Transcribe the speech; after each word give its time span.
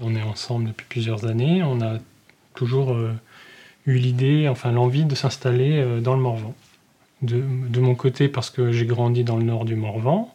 On 0.00 0.14
est 0.14 0.22
ensemble 0.22 0.68
depuis 0.68 0.86
plusieurs 0.88 1.26
années. 1.26 1.62
On 1.62 1.80
a 1.80 1.98
toujours 2.54 2.96
eu 3.86 3.94
l'idée, 3.94 4.48
enfin 4.48 4.72
l'envie 4.72 5.04
de 5.04 5.14
s'installer 5.14 6.00
dans 6.00 6.14
le 6.14 6.20
Morvan. 6.20 6.54
De, 7.22 7.80
mon 7.80 7.94
côté, 7.94 8.28
parce 8.28 8.48
que 8.48 8.72
j'ai 8.72 8.86
grandi 8.86 9.24
dans 9.24 9.36
le 9.36 9.44
nord 9.44 9.66
du 9.66 9.76
Morvan, 9.76 10.34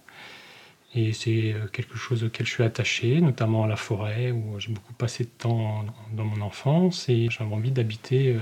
et 0.96 1.12
c'est 1.12 1.54
euh, 1.54 1.68
quelque 1.72 1.98
chose 1.98 2.24
auquel 2.24 2.46
je 2.48 2.52
suis 2.52 2.64
attaché, 2.64 3.20
notamment 3.20 3.66
à 3.66 3.68
la 3.68 3.76
forêt, 3.76 4.32
où 4.32 4.60
j'ai 4.60 4.72
beaucoup 4.72 4.94
passé 4.94 5.26
de 5.26 5.30
temps 5.30 5.84
dans 6.14 6.24
mon 6.24 6.42
enfance. 6.42 7.10
Et 7.10 7.28
j'avais 7.30 7.54
envie 7.54 7.72
d'habiter, 7.72 8.30
euh, 8.30 8.40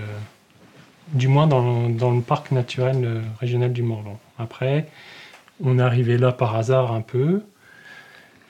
du 1.13 1.27
moins 1.27 1.47
dans, 1.47 1.89
le 1.89 2.21
parc 2.21 2.51
naturel 2.51 3.03
euh, 3.03 3.21
régional 3.39 3.73
du 3.73 3.81
Morvan. 3.81 4.19
Après, 4.37 4.87
on 5.63 5.79
est 5.79 5.81
arrivé 5.81 6.17
là 6.17 6.31
par 6.31 6.55
hasard 6.55 6.91
un 6.91 7.01
peu, 7.01 7.41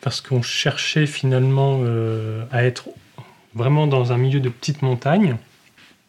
parce 0.03 0.21
qu'on 0.21 0.41
cherchait 0.41 1.07
finalement 1.07 1.81
à 2.51 2.63
être 2.63 2.89
vraiment 3.55 3.87
dans 3.87 4.11
un 4.11 4.17
milieu 4.17 4.39
de 4.39 4.49
petites 4.49 4.81
montagnes. 4.81 5.37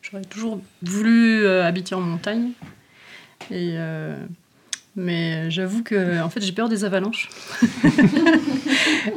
J'aurais 0.02 0.24
toujours 0.24 0.60
voulu 0.82 1.46
habiter 1.46 1.94
en 1.94 2.00
montagne. 2.00 2.50
Et 3.50 3.78
mais 4.96 5.50
j'avoue 5.50 5.82
que 5.82 6.22
en 6.22 6.30
fait, 6.30 6.40
j'ai 6.40 6.52
peur 6.52 6.68
des 6.68 6.84
avalanches. 6.84 7.28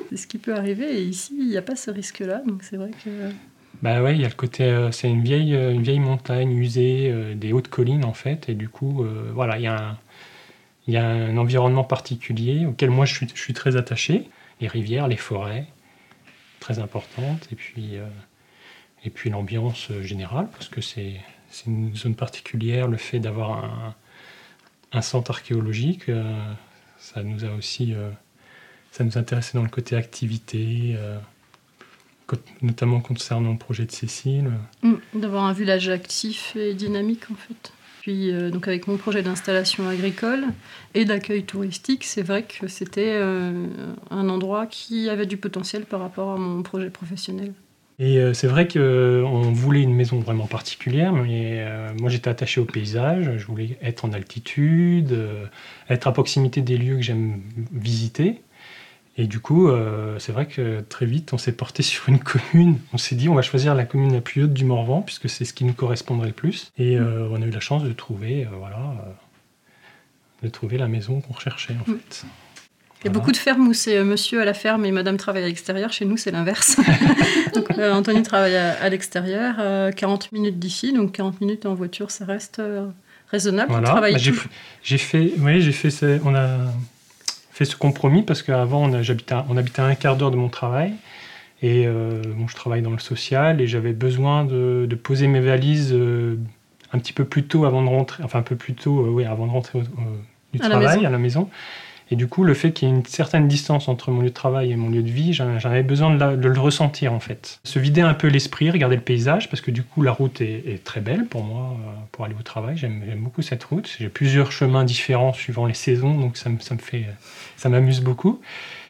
c'est 0.10 0.18
ce 0.18 0.28
qui 0.28 0.38
peut 0.38 0.56
arriver. 0.56 1.00
Et 1.00 1.04
ici, 1.04 1.36
il 1.38 1.48
n'y 1.48 1.58
a 1.58 1.62
pas 1.62 1.76
ce 1.76 1.92
risque-là. 1.92 2.42
Donc 2.46 2.64
c'est 2.64 2.78
vrai 2.78 2.92
que. 3.04 3.10
Bah 3.84 4.02
ouais, 4.02 4.16
il 4.16 4.22
y 4.22 4.26
a 4.26 4.28
le 4.28 4.34
côté. 4.34 4.64
Euh, 4.64 4.92
c'est 4.92 5.08
une 5.08 5.22
vieille, 5.22 5.56
euh, 5.56 5.72
une 5.72 5.84
vieille 5.84 6.00
montagne 6.00 6.52
usée, 6.52 7.12
euh, 7.12 7.36
des 7.36 7.54
hautes 7.54 7.68
collines 7.68 8.06
en 8.06 8.14
fait. 8.14 8.50
Et 8.50 8.56
du 8.56 8.70
coup, 8.70 9.06
voilà, 9.34 9.58
il 9.58 9.64
y, 9.64 9.68
a 9.68 9.76
un, 9.76 9.98
il 10.88 10.96
y 10.96 10.98
a 10.98 11.06
un 11.06 11.38
environnement 11.38 11.84
particulier 11.84 12.66
auquel 12.66 12.90
moi 12.90 13.06
je 13.06 13.14
suis, 13.14 13.28
je 13.34 13.40
suis 13.40 13.54
très 13.54 13.76
attaché. 13.76 14.28
Les 14.60 14.68
rivières, 14.68 15.08
les 15.08 15.18
forêts, 15.18 15.68
très 16.60 16.80
importantes. 16.80 17.48
Et 17.52 17.56
puis, 17.56 17.98
et 19.04 19.10
puis 19.10 19.30
l'ambiance 19.30 19.92
générale, 20.02 20.48
parce 20.52 20.68
que 20.68 20.82
c'est 20.82 21.22
une 21.66 21.96
zone 21.96 22.16
particulière, 22.16 22.88
le 22.88 22.98
fait 22.98 23.20
d'avoir 23.20 23.64
un 23.64 23.96
un 24.92 25.02
centre 25.02 25.32
archéologique. 25.32 26.10
Euh, 26.10 26.54
ça 26.98 27.24
nous 27.24 27.46
a 27.46 27.50
aussi 27.50 27.94
euh, 27.94 28.10
ça 28.92 29.04
nous 29.04 29.18
intéressait 29.18 29.58
dans 29.58 29.64
le 29.64 29.70
côté 29.70 29.96
activité, 29.96 30.96
euh, 30.98 31.18
notamment 32.62 33.00
concernant 33.00 33.52
le 33.52 33.58
projet 33.58 33.86
de 33.86 33.92
Cécile. 33.92 34.52
Mm, 34.82 34.96
d'avoir 35.14 35.46
un 35.46 35.54
village 35.54 35.90
actif 35.90 36.56
et 36.56 36.74
dynamique 36.74 37.30
en 37.32 37.36
fait. 37.36 37.74
Puis 38.08 38.32
donc 38.54 38.70
avec 38.70 38.88
mon 38.88 38.96
projet 38.96 39.22
d'installation 39.22 39.86
agricole 39.90 40.46
et 40.94 41.04
d'accueil 41.04 41.44
touristique, 41.44 42.06
c'est 42.06 42.22
vrai 42.22 42.44
que 42.44 42.70
c'était 42.70 43.18
un 43.18 44.30
endroit 44.30 44.66
qui 44.66 45.10
avait 45.10 45.26
du 45.26 45.36
potentiel 45.36 45.84
par 45.84 46.00
rapport 46.00 46.32
à 46.32 46.38
mon 46.38 46.64
projet 46.64 46.90
professionnel. 46.90 47.52
Et 48.00 48.20
euh, 48.20 48.34
c'est 48.34 48.48
vrai 48.48 48.68
qu'on 48.68 48.80
euh, 48.80 49.52
voulait 49.52 49.82
une 49.82 49.96
maison 49.96 50.20
vraiment 50.20 50.46
particulière, 50.46 51.14
mais 51.14 51.58
euh, 51.62 51.90
moi 52.00 52.12
j'étais 52.12 52.30
attaché 52.30 52.62
au 52.62 52.66
paysage, 52.66 53.38
je 53.38 53.46
voulais 53.48 53.78
être 53.82 54.06
en 54.06 54.14
altitude, 54.14 55.18
être 55.90 56.06
à 56.06 56.12
proximité 56.12 56.62
des 56.62 56.78
lieux 56.78 56.98
que 56.98 57.02
j'aime 57.02 57.42
visiter. 57.72 58.42
Et 59.18 59.26
du 59.26 59.40
coup, 59.40 59.70
c'est 60.20 60.32
vrai 60.32 60.46
que 60.46 60.82
très 60.82 61.08
vite, 61.08 61.34
on 61.34 61.40
s'est 61.40 61.52
porté 61.52 61.82
sur 61.82 62.08
une 62.08 62.20
commune. 62.20 62.78
On 62.94 62.98
s'est 62.98 63.16
dit, 63.16 63.30
on 63.30 63.34
va 63.34 63.42
choisir 63.42 63.74
la 63.74 63.84
commune 63.84 64.14
la 64.14 64.22
plus 64.22 64.44
haute 64.44 64.54
du 64.54 64.64
Morvan, 64.64 65.02
puisque 65.02 65.28
c'est 65.28 65.44
ce 65.44 65.54
qui 65.54 65.66
nous 65.66 65.74
correspondrait 65.74 66.28
le 66.28 66.34
plus. 66.34 66.72
Et 66.78 67.00
on 67.00 67.42
a 67.42 67.46
eu 67.46 67.50
la 67.50 67.60
chance 67.60 67.84
de 67.84 67.94
trouver, 67.94 68.48
voilà, 68.60 68.78
de 70.44 70.50
trouver 70.50 70.78
la 70.78 70.88
maison 70.88 71.22
qu'on 71.22 71.34
recherchait 71.34 71.74
en 71.74 71.92
mm. 71.92 71.98
fait. 71.98 72.26
Il 73.02 73.06
y 73.06 73.10
a 73.10 73.12
beaucoup 73.12 73.32
de 73.32 73.38
fermes 73.38 73.68
où 73.68 73.74
c'est 73.74 73.98
euh, 73.98 74.04
monsieur 74.04 74.42
à 74.42 74.46
la 74.46 74.56
ferme 74.56 74.84
et 74.84 74.92
madame 74.92 75.18
travaille 75.18 75.44
à 75.44 75.48
l'extérieur. 75.48 75.94
Chez 75.94 76.06
nous, 76.06 76.18
c'est 76.18 76.32
l'inverse. 76.32 76.78
euh, 77.78 77.94
Anthony 77.94 78.24
travaille 78.24 78.56
à, 78.56 78.90
l'extérieur, 78.90 79.56
40 79.96 80.24
euh, 80.24 80.28
minutes 80.36 80.58
d'ici, 80.58 80.94
donc 80.94 81.12
40 81.12 81.40
minutes 81.40 81.68
en 81.68 81.76
voiture, 81.76 82.10
ça 82.10 82.26
reste 82.26 82.58
euh, 82.58 82.88
raisonnable. 83.30 83.72
Voilà. 83.72 84.02
Bah, 84.02 84.18
j'ai 84.18 84.98
fait, 84.98 85.32
oui, 85.38 85.62
j'ai 85.62 85.72
fait, 85.72 86.20
on 86.26 86.34
a 86.34 86.58
fait 87.58 87.66
ce 87.66 87.76
compromis 87.76 88.24
parce 88.24 88.44
qu'avant, 88.44 88.84
on, 88.84 88.94
on 88.94 89.58
habitait 89.58 89.82
à 89.82 89.86
un 89.86 89.96
quart 89.96 90.16
d'heure 90.16 90.32
de 90.32 90.38
mon 90.38 90.50
travail. 90.50 90.94
Et 91.64 91.88
bon, 91.88 92.48
je 92.48 92.56
travaille 92.56 92.84
dans 92.84 92.92
le 92.92 93.00
social 93.00 93.62
et 93.62 93.66
j'avais 93.66 93.94
besoin 93.94 94.46
de, 94.46 94.86
de, 94.88 94.96
poser 94.96 95.28
mes 95.28 95.40
valises 95.40 95.92
un 95.92 97.00
petit 97.00 97.14
peu 97.14 97.26
plus 97.26 97.46
tôt 97.48 97.66
avant 97.66 97.82
de 97.82 97.88
rentrer, 97.88 98.24
enfin 98.24 98.40
un 98.40 98.44
peu 98.44 98.56
plus 98.56 98.76
tôt, 98.76 99.08
oui, 99.08 99.26
avant 99.26 99.48
de 99.48 99.52
rentrer 99.52 99.80
du 100.54 100.60
travail, 100.60 101.04
à 101.04 101.10
la 101.10 101.18
maison. 101.18 101.50
Et 102.10 102.16
du 102.16 102.28
coup, 102.28 102.44
le 102.44 102.54
fait 102.54 102.72
qu'il 102.72 102.88
y 102.88 102.92
ait 102.92 102.96
une 102.96 103.06
certaine 103.06 103.48
distance 103.48 103.88
entre 103.88 104.12
mon 104.12 104.22
lieu 104.22 104.30
de 104.30 104.34
travail 104.34 104.72
et 104.72 104.76
mon 104.76 104.90
lieu 104.90 105.04
de 105.04 105.10
vie, 105.10 105.34
j'en 105.34 105.58
avais 105.64 105.84
besoin 105.84 106.16
de, 106.16 106.48
le 106.48 106.60
ressentir 106.60 107.14
en 107.14 107.20
fait. 107.20 107.60
Se 107.64 107.80
vider 107.80 108.02
un 108.02 108.14
peu 108.14 108.28
l'esprit, 108.28 108.72
regarder 108.72 108.96
le 108.96 109.02
paysage, 109.02 109.50
parce 109.50 109.62
que 109.62 109.72
du 109.72 109.84
coup, 109.84 110.02
la 110.02 110.12
route 110.12 110.42
est, 110.42 110.84
très 110.84 111.02
belle 111.02 111.26
pour 111.26 111.44
moi, 111.44 111.72
euh, 111.72 111.92
pour 112.12 112.26
aller 112.26 112.36
au 112.40 112.44
travail. 112.44 112.78
J'aime 112.78 113.04
beaucoup 113.18 113.42
cette 113.42 113.64
route. 113.64 113.90
J'ai 114.00 114.10
plusieurs 114.10 114.52
chemins 114.52 114.84
différents 114.84 115.34
suivant 115.34 115.66
les 115.66 115.74
saisons, 115.74 116.18
donc 116.18 116.38
ça, 116.38 116.50
ça 116.60 116.76
me 116.76 116.80
fait, 116.80 117.06
ça 117.58 117.70
m'amuse 117.70 118.02
beaucoup. 118.02 118.40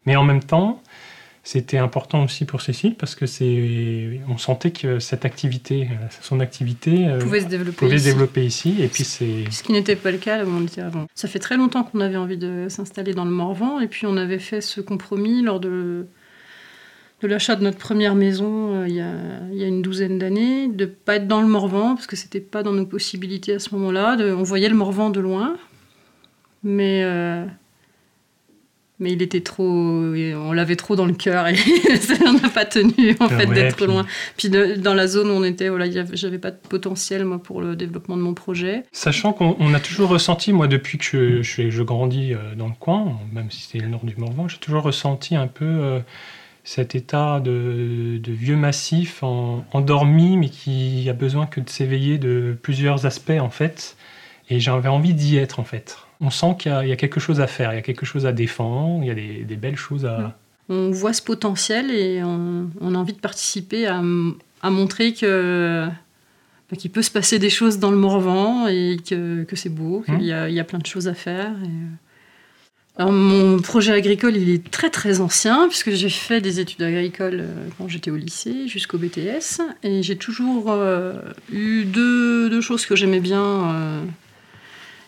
Mais 0.06 0.16
en 0.16 0.24
même 0.24 0.44
temps, 0.44 0.82
c'était 1.48 1.78
important 1.78 2.26
aussi 2.26 2.44
pour 2.44 2.60
Cécile 2.60 2.96
parce 2.96 3.16
que 3.16 3.26
c'est, 3.26 4.20
on 4.28 4.38
sentait 4.38 4.72
que 4.72 5.00
cette 5.00 5.24
activité, 5.24 5.88
euh, 5.90 6.08
son 6.22 6.42
activité 6.42 7.08
euh, 7.08 7.20
pouvait 7.20 7.40
se 7.40 7.46
développer, 7.46 7.78
pouvait 7.78 7.96
ici. 7.96 8.06
développer 8.06 8.46
ici. 8.46 8.76
Et 8.82 8.90
puis 8.90 9.06
c'est 9.06 9.50
ce 9.50 9.64
qui 9.64 9.72
n'était 9.72 9.96
pas 9.96 10.12
le 10.12 10.18
cas 10.18 10.44
où 10.44 10.50
on 10.50 10.66
était 10.66 10.82
avant. 10.82 11.08
Ça 11.16 11.30
fait 11.30 11.40
très 11.40 11.56
longtemps 11.56 11.86
qu'on 11.86 12.02
avait 12.02 12.18
envie 12.18 12.36
de 12.36 12.66
s'installer 12.68 13.14
dans 13.14 13.24
le 13.24 13.32
Morvan 13.32 13.80
et 13.80 13.88
puis 13.88 14.06
on 14.06 14.18
avait 14.18 14.40
fait 14.40 14.60
ce 14.60 14.82
compromis 14.82 15.42
lors 15.42 15.62
de 15.62 16.08
de 17.22 17.28
l'achat 17.30 17.56
de 17.56 17.64
notre 17.64 17.78
première 17.78 18.16
maison 18.16 18.82
euh, 18.82 18.88
il, 18.90 18.96
y 18.96 19.02
a, 19.02 19.14
il, 19.54 19.58
y 19.58 19.64
a, 19.64 19.68
une 19.68 19.82
douzaine 19.82 20.20
d'années, 20.20 20.68
de 20.68 20.86
pas 20.86 21.16
être 21.16 21.30
dans 21.30 21.40
le 21.40 21.48
Morvan 21.48 21.96
parce 21.96 22.08
que 22.08 22.18
c'était 22.18 22.42
pas 22.42 22.62
dans 22.62 22.74
nos 22.74 22.86
possibilités 22.86 23.54
à 23.54 23.60
ce 23.60 23.74
moment-là. 23.74 24.18
on 24.20 24.44
voyait 24.44 24.68
le 24.68 24.76
Morvan 24.76 25.12
de 25.12 25.22
loin, 25.22 25.56
mais 26.62 27.06
mais 29.00 29.12
il 29.12 29.22
était 29.22 29.42
trop 29.42 29.64
on 29.64 30.52
l'avait 30.52 30.76
trop 30.76 30.96
dans 30.96 31.06
le 31.06 31.14
cœur 31.14 31.48
et 31.48 31.56
ça 32.00 32.32
n'a 32.32 32.50
pas 32.50 32.66
tenu 32.66 33.16
en 33.20 33.30
fait 33.30 33.46
d'être 33.48 33.86
loin. 33.86 34.06
Puis 34.38 34.50
dans 34.50 34.94
la 34.94 35.08
zone 35.08 35.30
où 35.30 35.34
on 35.34 35.44
était 35.44 35.70
voilà 35.70 35.86
j'avais 36.14 36.40
pas 36.40 36.52
de 36.52 36.58
potentiel 36.58 37.26
moi 37.26 37.42
pour 37.42 37.62
le 37.62 37.76
développement 37.76 38.18
de 38.18 38.22
mon 38.22 38.34
projet. 38.34 38.84
Sachant 38.92 39.34
qu'on 39.34 39.74
a 39.74 39.80
toujours 39.80 40.10
ressenti 40.10 40.52
moi 40.54 40.68
depuis 40.68 40.98
que 40.98 41.42
je, 41.42 41.70
je, 41.70 41.84
grandis 41.84 42.34
euh, 42.34 42.56
dans 42.56 42.68
le 42.68 42.74
coin 42.80 43.20
même 43.32 43.52
si 43.52 43.62
c'était 43.62 43.84
le 43.84 43.90
nord 43.90 44.04
du 44.04 44.16
Morvan 44.18 44.48
j'ai 44.48 44.58
toujours 44.58 44.84
ressenti 44.84 45.36
un 45.36 45.48
peu 45.48 45.66
euh, 45.66 46.00
cet 46.64 46.96
état 46.96 47.40
de, 47.40 48.18
de 48.18 48.32
vieux 48.32 48.58
massif 48.58 49.22
en, 49.22 49.64
endormi 49.74 50.38
mais 50.38 50.50
qui 50.50 51.08
a 51.10 51.14
besoin 51.14 51.46
que 51.46 51.62
de 51.62 51.70
s'éveiller 51.70 52.18
de 52.18 52.58
plusieurs 52.62 53.06
aspects 53.06 53.40
en 53.40 53.50
fait. 53.50 53.96
Et 54.50 54.60
j'avais 54.60 54.90
envie 54.90 55.14
d'y 55.14 55.38
être 55.38 55.60
en 55.60 55.66
fait 55.66 55.98
on 56.20 56.30
sent 56.30 56.56
qu'il 56.60 56.72
y, 56.72 56.92
a 56.92 56.96
quelque 56.96 57.20
chose 57.20 57.40
à 57.42 57.48
faire, 57.48 57.74
il 57.74 57.76
y 57.76 57.80
a 57.80 57.84
quelque 57.84 58.06
chose 58.06 58.26
à 58.26 58.32
défendre, 58.32 59.04
il 59.04 59.08
y 59.08 59.12
a 59.12 59.46
des, 59.46 59.56
belles 59.56 59.76
choses 59.76 60.06
à... 60.06 60.36
On 60.70 60.92
voit 60.92 61.14
ce 61.14 61.22
potentiel 61.22 61.92
et 61.92 62.22
on, 62.24 62.96
a 62.96 62.98
envie 62.98 63.14
de 63.14 63.20
participer 63.20 63.88
à, 63.88 64.02
montrer 64.70 65.14
que 65.14 65.88
bah, 66.70 66.76
qu'il 66.76 66.92
peut 66.92 67.02
se 67.02 67.12
passer 67.12 67.40
des 67.40 67.50
choses 67.50 67.80
dans 67.80 67.92
le 67.92 67.98
Morvan 67.98 68.68
et 68.68 68.98
que, 69.08 69.46
c'est 69.54 69.70
beau, 69.70 70.04
qu'il 70.06 70.24
y, 70.24 70.32
a 70.34 70.64
plein 70.64 70.80
de 70.80 70.86
choses 70.86 71.08
à 71.08 71.14
faire. 71.14 71.54
mon 73.00 73.60
projet 73.60 73.94
agricole, 73.94 74.36
il 74.36 74.50
est 74.50 74.70
très 74.72 74.90
très 74.90 75.22
ancien, 75.22 75.68
puisque 75.70 75.92
j'ai 75.92 76.10
fait 76.10 76.42
des 76.42 76.60
études 76.60 76.82
agricoles 76.82 77.42
euh, 77.42 77.68
quand 77.78 77.88
j'étais 77.88 78.10
au 78.10 78.18
lycée, 78.18 78.68
jusqu'au 78.68 78.98
BTS, 78.98 79.62
et 79.84 80.02
j'ai 80.02 80.18
toujours 80.18 80.72
euh, 80.72 81.14
eu 81.52 81.86
deux, 81.86 82.60
choses 82.60 82.88
que 82.88 82.96
j'aimais 82.96 83.20
bien 83.20 83.44
euh, 83.44 84.02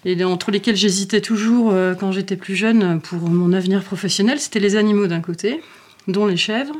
et 0.06 0.24
entre 0.24 0.52
lesquels 0.52 0.76
j'hésitais 0.76 1.22
toujours 1.22 1.72
euh, 1.72 1.94
quand 1.94 2.12
j'étais 2.12 2.38
plus 2.38 2.56
jeune 2.56 3.02
pour 3.02 3.20
mon 3.30 3.54
avenir 3.54 3.84
professionnel, 3.84 4.40
c'était 4.40 4.60
les 4.60 4.76
animaux 4.76 5.08
d'un 5.08 5.22
côté, 5.22 5.62
dont 6.08 6.26
les 6.26 6.38
chèvres, 6.38 6.78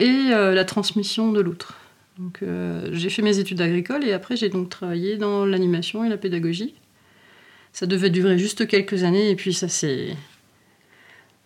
et 0.00 0.08
euh, 0.08 0.54
la 0.54 0.64
transmission 0.64 1.30
de 1.32 1.40
l'autre. 1.40 1.74
Donc 2.18 2.40
euh, 2.42 2.88
j'ai 2.92 3.08
fait 3.08 3.22
mes 3.22 3.38
études 3.38 3.60
agricoles 3.60 4.04
et 4.04 4.12
après 4.12 4.36
j'ai 4.36 4.48
donc 4.48 4.68
travaillé 4.68 5.16
dans 5.16 5.46
l'animation 5.46 6.04
et 6.04 6.08
la 6.08 6.16
pédagogie. 6.16 6.74
Ça 7.72 7.86
devait 7.86 8.10
durer 8.10 8.36
juste 8.36 8.66
quelques 8.66 9.04
années 9.04 9.30
et 9.30 9.36
puis 9.36 9.54
ça 9.54 9.68
s'est 9.68 10.16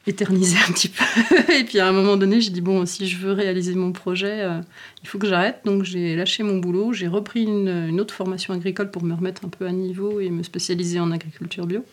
éternisé 0.06 0.56
un 0.68 0.72
petit 0.72 0.88
peu. 0.88 1.04
et 1.52 1.64
puis 1.64 1.78
à 1.78 1.88
un 1.88 1.92
moment 1.92 2.16
donné, 2.16 2.40
j'ai 2.40 2.50
dit 2.50 2.60
bon, 2.60 2.84
si 2.86 3.06
je 3.06 3.16
veux 3.18 3.32
réaliser 3.32 3.74
mon 3.74 3.92
projet, 3.92 4.42
euh, 4.42 4.60
il 5.02 5.08
faut 5.08 5.18
que 5.18 5.26
j'arrête. 5.26 5.60
Donc 5.64 5.84
j'ai 5.84 6.16
lâché 6.16 6.42
mon 6.42 6.58
boulot, 6.58 6.92
j'ai 6.92 7.08
repris 7.08 7.44
une, 7.44 8.00
autre 8.00 8.14
formation 8.14 8.54
agricole 8.54 8.90
pour 8.90 9.02
me 9.02 9.14
remettre 9.14 9.44
un 9.44 9.48
peu 9.48 9.66
à 9.66 9.72
niveau 9.72 10.20
et 10.20 10.30
me 10.30 10.42
spécialiser 10.42 11.00
en 11.00 11.10
agriculture 11.10 11.66
bio. 11.66 11.84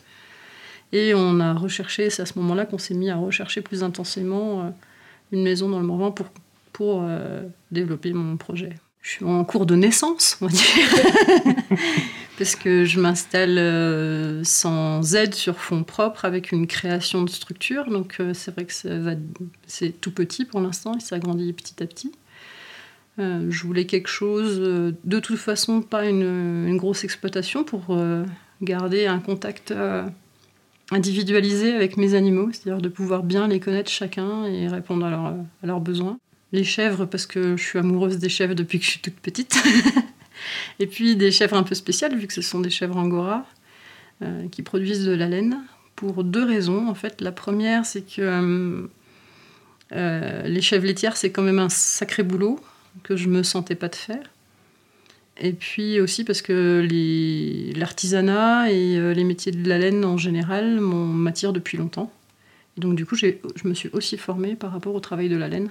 Et 0.94 1.14
on 1.14 1.40
a 1.40 1.54
recherché, 1.54 2.10
c'est 2.10 2.22
à 2.22 2.26
ce 2.26 2.38
moment-là 2.40 2.66
qu'on 2.66 2.78
s'est 2.78 2.94
mis 2.94 3.10
à 3.10 3.16
rechercher 3.16 3.62
plus 3.62 3.84
intensément 3.84 4.62
euh, 4.62 4.70
une 5.32 5.44
maison 5.44 5.70
dans 5.70 5.80
le 5.80 5.86
Morvan 5.86 6.12
pour, 6.12 6.28
pour 6.74 7.04
euh, 7.04 7.44
développer 7.72 8.12
mon 8.12 8.36
projet. 8.36 8.74
Je 9.02 9.10
suis 9.10 9.26
en 9.26 9.44
cours 9.44 9.66
de 9.66 9.76
naissance, 9.76 10.38
on 10.42 10.48
va 10.48 10.52
dire. 10.52 11.48
parce 12.38 12.56
que 12.56 12.86
je 12.86 13.00
m'installe 13.00 13.58
euh, 13.58 14.44
sans 14.44 15.16
aide 15.16 15.34
sur 15.34 15.60
fonds 15.60 15.84
propres 15.84 16.26
avec 16.26 16.52
une 16.52 16.68
création 16.68 17.24
de 17.24 17.30
structure. 17.30 17.90
Donc 17.90 18.18
euh, 18.20 18.34
c'est 18.34 18.52
vrai 18.52 18.66
que 18.66 18.74
c'est 19.66 20.02
tout 20.02 20.12
petit 20.12 20.46
pour 20.46 20.62
l'instant 20.62 20.96
et 20.96 21.00
ça 21.00 21.18
grandit 21.18 21.52
petit 21.54 21.82
à 21.82 21.88
petit. 21.88 22.12
je 23.18 23.64
voulais 23.64 23.86
quelque 23.86 24.08
chose, 24.08 24.60
de 24.60 25.20
toute 25.20 25.38
façon, 25.38 25.82
pas 25.82 26.06
une, 26.06 26.78
grosse 26.78 27.04
exploitation 27.04 27.64
pour 27.64 27.96
garder 28.62 29.06
un 29.06 29.20
contact 29.20 29.74
individualisé 30.92 31.74
avec 31.74 31.98
mes 31.98 32.16
animaux, 32.16 32.50
c'est-à-dire 32.52 32.82
de 32.82 32.90
pouvoir 32.90 33.24
bien 33.24 33.48
les 33.48 33.60
connaître 33.60 33.92
chacun 33.92 34.46
et 34.46 34.68
répondre 34.68 35.06
à 35.06 35.68
leurs 35.68 35.82
besoins. 35.82 36.18
Les 36.52 36.64
chèvres, 36.64 37.06
parce 37.06 37.26
que 37.26 37.56
je 37.56 37.64
suis 37.64 37.80
amoureuse 37.80 38.18
des 38.18 38.30
chèvres 38.30 38.56
depuis 38.56 38.80
que 38.80 38.86
je 38.86 38.92
suis 38.92 39.00
toute 39.00 39.16
petite. 39.16 39.56
et 40.80 40.88
puis 40.88 41.16
des 41.16 41.32
chèvres 41.32 41.56
un 41.56 41.64
peu 41.64 41.76
spéciales, 41.76 42.16
vu 42.18 42.28
que 42.28 42.34
ce 42.34 42.42
sont 42.42 42.60
des 42.60 42.70
chèvres 42.70 42.98
angora, 42.98 43.46
qui 44.52 44.62
produisent 44.62 45.06
de 45.06 45.14
la 45.14 45.28
laine 45.28 45.58
pour 46.02 46.24
deux 46.24 46.44
raisons. 46.44 46.88
En 46.88 46.96
fait, 46.96 47.22
la 47.22 47.32
première, 47.32 47.86
c'est 47.86 48.02
que 48.02 48.22
euh, 48.22 48.88
euh, 49.92 50.48
les 50.48 50.62
chèvres 50.62 50.88
laitières, 50.88 51.16
c'est 51.16 51.32
quand 51.32 51.44
même 51.44 51.60
un 51.60 51.70
sacré 51.70 52.24
boulot 52.24 52.60
que 53.04 53.16
je 53.16 53.30
me 53.30 53.44
sentais 53.44 53.76
pas 53.76 53.88
de 53.88 53.96
faire. 53.96 54.24
Et 55.40 55.54
puis 55.54 56.00
aussi 56.00 56.24
parce 56.24 56.42
que 56.42 56.88
l'artisanat 57.78 58.72
et 58.72 58.98
euh, 58.98 59.14
les 59.14 59.24
métiers 59.24 59.52
de 59.52 59.68
la 59.70 59.78
laine 59.78 60.04
en 60.04 60.18
général 60.18 60.80
m'attirent 60.80 61.54
depuis 61.54 61.78
longtemps. 61.78 62.12
Et 62.78 62.82
donc 62.82 62.96
du 62.96 63.06
coup, 63.06 63.16
je 63.16 63.28
me 63.66 63.74
suis 63.76 63.90
aussi 63.94 64.18
formée 64.18 64.56
par 64.56 64.72
rapport 64.72 64.96
au 64.96 65.00
travail 65.00 65.30
de 65.30 65.38
la 65.38 65.48
laine. 65.48 65.70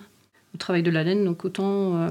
Au 0.55 0.59
travail 0.59 0.83
de 0.83 0.91
la 0.91 1.05
laine, 1.05 1.25
donc 1.25 1.45
autant 1.45 2.09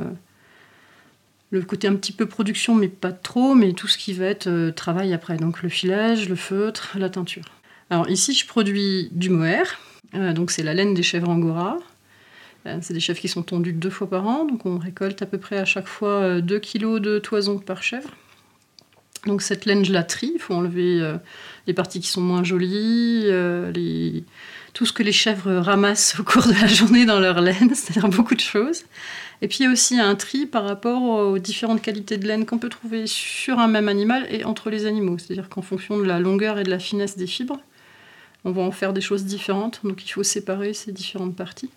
le 1.51 1.62
côté 1.62 1.88
un 1.88 1.95
petit 1.95 2.12
peu 2.12 2.25
production, 2.25 2.75
mais 2.75 2.88
pas 2.88 3.12
trop, 3.12 3.53
mais 3.56 3.74
tout 3.74 3.88
ce 3.88 3.97
qui 3.97 4.13
va 4.13 4.25
être 4.25 4.69
travail 4.71 5.13
après. 5.13 5.38
Donc 5.38 5.62
le 5.62 5.69
filage, 5.69 6.30
le 6.30 6.36
feutre, 6.36 6.95
la 6.97 7.09
teinture. 7.09 7.44
Alors 7.89 8.09
ici, 8.09 8.33
je 8.33 8.45
produis 8.45 9.09
du 9.12 9.30
mohair, 9.30 9.80
euh, 10.13 10.33
donc 10.33 10.51
c'est 10.51 10.63
la 10.63 10.74
laine 10.74 10.94
des 10.94 11.03
chèvres 11.03 11.30
angora. 11.30 11.77
Euh, 12.68 12.77
c'est 12.81 12.94
des 12.94 13.00
chèvres 13.00 13.19
qui 13.19 13.27
sont 13.27 13.41
tondues 13.41 13.74
deux 13.74 13.89
fois 13.89 14.09
par 14.09 14.27
an, 14.27 14.45
donc 14.45 14.65
on 14.65 14.77
récolte 14.77 15.21
à 15.21 15.25
peu 15.25 15.39
près 15.39 15.57
à 15.57 15.65
chaque 15.65 15.88
fois 15.88 16.39
2 16.39 16.56
euh, 16.56 16.59
kg 16.59 17.00
de 17.00 17.18
toison 17.18 17.57
par 17.57 17.81
chèvre. 17.81 18.09
Donc 19.25 19.41
cette 19.41 19.65
laine, 19.65 19.83
je 19.83 19.91
la 19.91 20.03
trie, 20.03 20.31
il 20.36 20.39
faut 20.39 20.53
enlever 20.53 21.15
les 21.68 21.74
parties 21.74 22.00
qui 22.00 22.07
sont 22.07 22.21
moins 22.21 22.45
jolies, 22.45 23.25
tout 24.74 24.86
ce 24.86 24.94
que 24.94 25.04
les 25.04 25.12
chèvres 25.12 25.57
ramassent 25.57 26.19
au 26.19 26.24
cours 26.24 26.48
de 26.48 26.54
la 26.54 26.68
journée 26.68 27.06
dans 27.06 27.19
leur 27.19 27.42
laine, 27.42 27.69
c'est-à-dire 27.74 28.10
beaucoup 28.10 28.36
de 28.36 28.39
choses. 28.42 28.83
Et 29.42 29.48
puis 29.48 29.68
aussi 29.68 30.00
un 30.00 30.16
tri 30.16 30.45
par 30.45 30.66
rapport 30.66 31.01
aux 31.01 31.39
différentes 31.39 31.81
qualités 31.81 32.18
de 32.18 32.27
laine 32.27 32.45
qu'on 32.45 32.57
peut 32.57 32.69
trouver 32.69 33.07
sur 33.07 33.60
un 33.60 33.68
même 33.68 33.88
animal 33.88 34.27
et 34.30 34.44
entre 34.44 34.69
les 34.69 34.86
animaux. 34.86 35.18
C'est-à-dire 35.18 35.50
qu'en 35.50 35.62
fonction 35.62 35.98
de 35.98 36.04
la 36.04 36.19
longueur 36.19 36.60
et 36.60 36.63
de 36.63 36.69
la 36.69 36.80
finesse 36.80 37.18
des 37.18 37.27
fibres, 37.27 37.60
on 38.45 38.51
va 38.51 38.62
en 38.62 38.71
faire 38.71 38.94
des 38.94 39.01
choses 39.01 39.25
différentes, 39.25 39.81
donc 39.83 40.06
il 40.06 40.10
faut 40.10 40.24
séparer 40.24 40.74
ces 40.74 40.92
différentes 40.92 41.36
parties. 41.36 41.69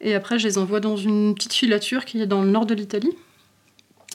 Et 0.00 0.14
après, 0.14 0.38
je 0.38 0.46
les 0.46 0.58
envoie 0.58 0.80
dans 0.80 0.96
une 0.96 1.34
petite 1.34 1.52
filature 1.52 2.04
qui 2.04 2.20
est 2.20 2.26
dans 2.26 2.42
le 2.42 2.50
nord 2.50 2.66
de 2.66 2.74
l'Italie, 2.74 3.14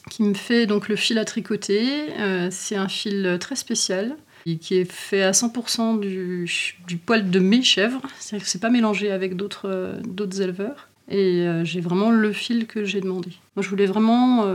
qui 0.10 0.24
me 0.24 0.34
fait 0.34 0.66
donc 0.66 0.88
le 0.88 0.96
fil 0.96 1.18
à 1.20 1.26
tricoter. 1.26 2.12
Euh, 2.20 2.50
c'est 2.52 2.76
un 2.76 2.88
fil 2.88 3.38
très 3.40 3.56
spécial 3.56 4.16
qui 4.46 4.76
est 4.76 4.92
fait 4.92 5.24
à 5.24 5.32
100% 5.32 6.00
du, 6.00 6.98
poil 6.98 7.30
de 7.30 7.40
mes 7.40 7.64
chèvres, 7.64 8.02
c'est-à-dire 8.20 8.46
que 8.46 8.52
c'est 8.52 8.62
pas 8.62 8.70
mélangé 8.70 9.12
avec 9.12 9.36
d'autres 9.36 9.68
euh, 9.70 10.42
éleveurs. 10.42 10.90
Et 11.10 11.42
euh, 11.42 11.64
j'ai 11.64 11.82
vraiment 11.82 12.12
le 12.12 12.32
fil 12.32 12.68
que 12.68 12.84
j'ai 12.84 13.02
demandé. 13.02 13.32
Moi, 13.56 13.64
je 13.64 13.70
voulais 13.70 13.86
vraiment 13.86 14.46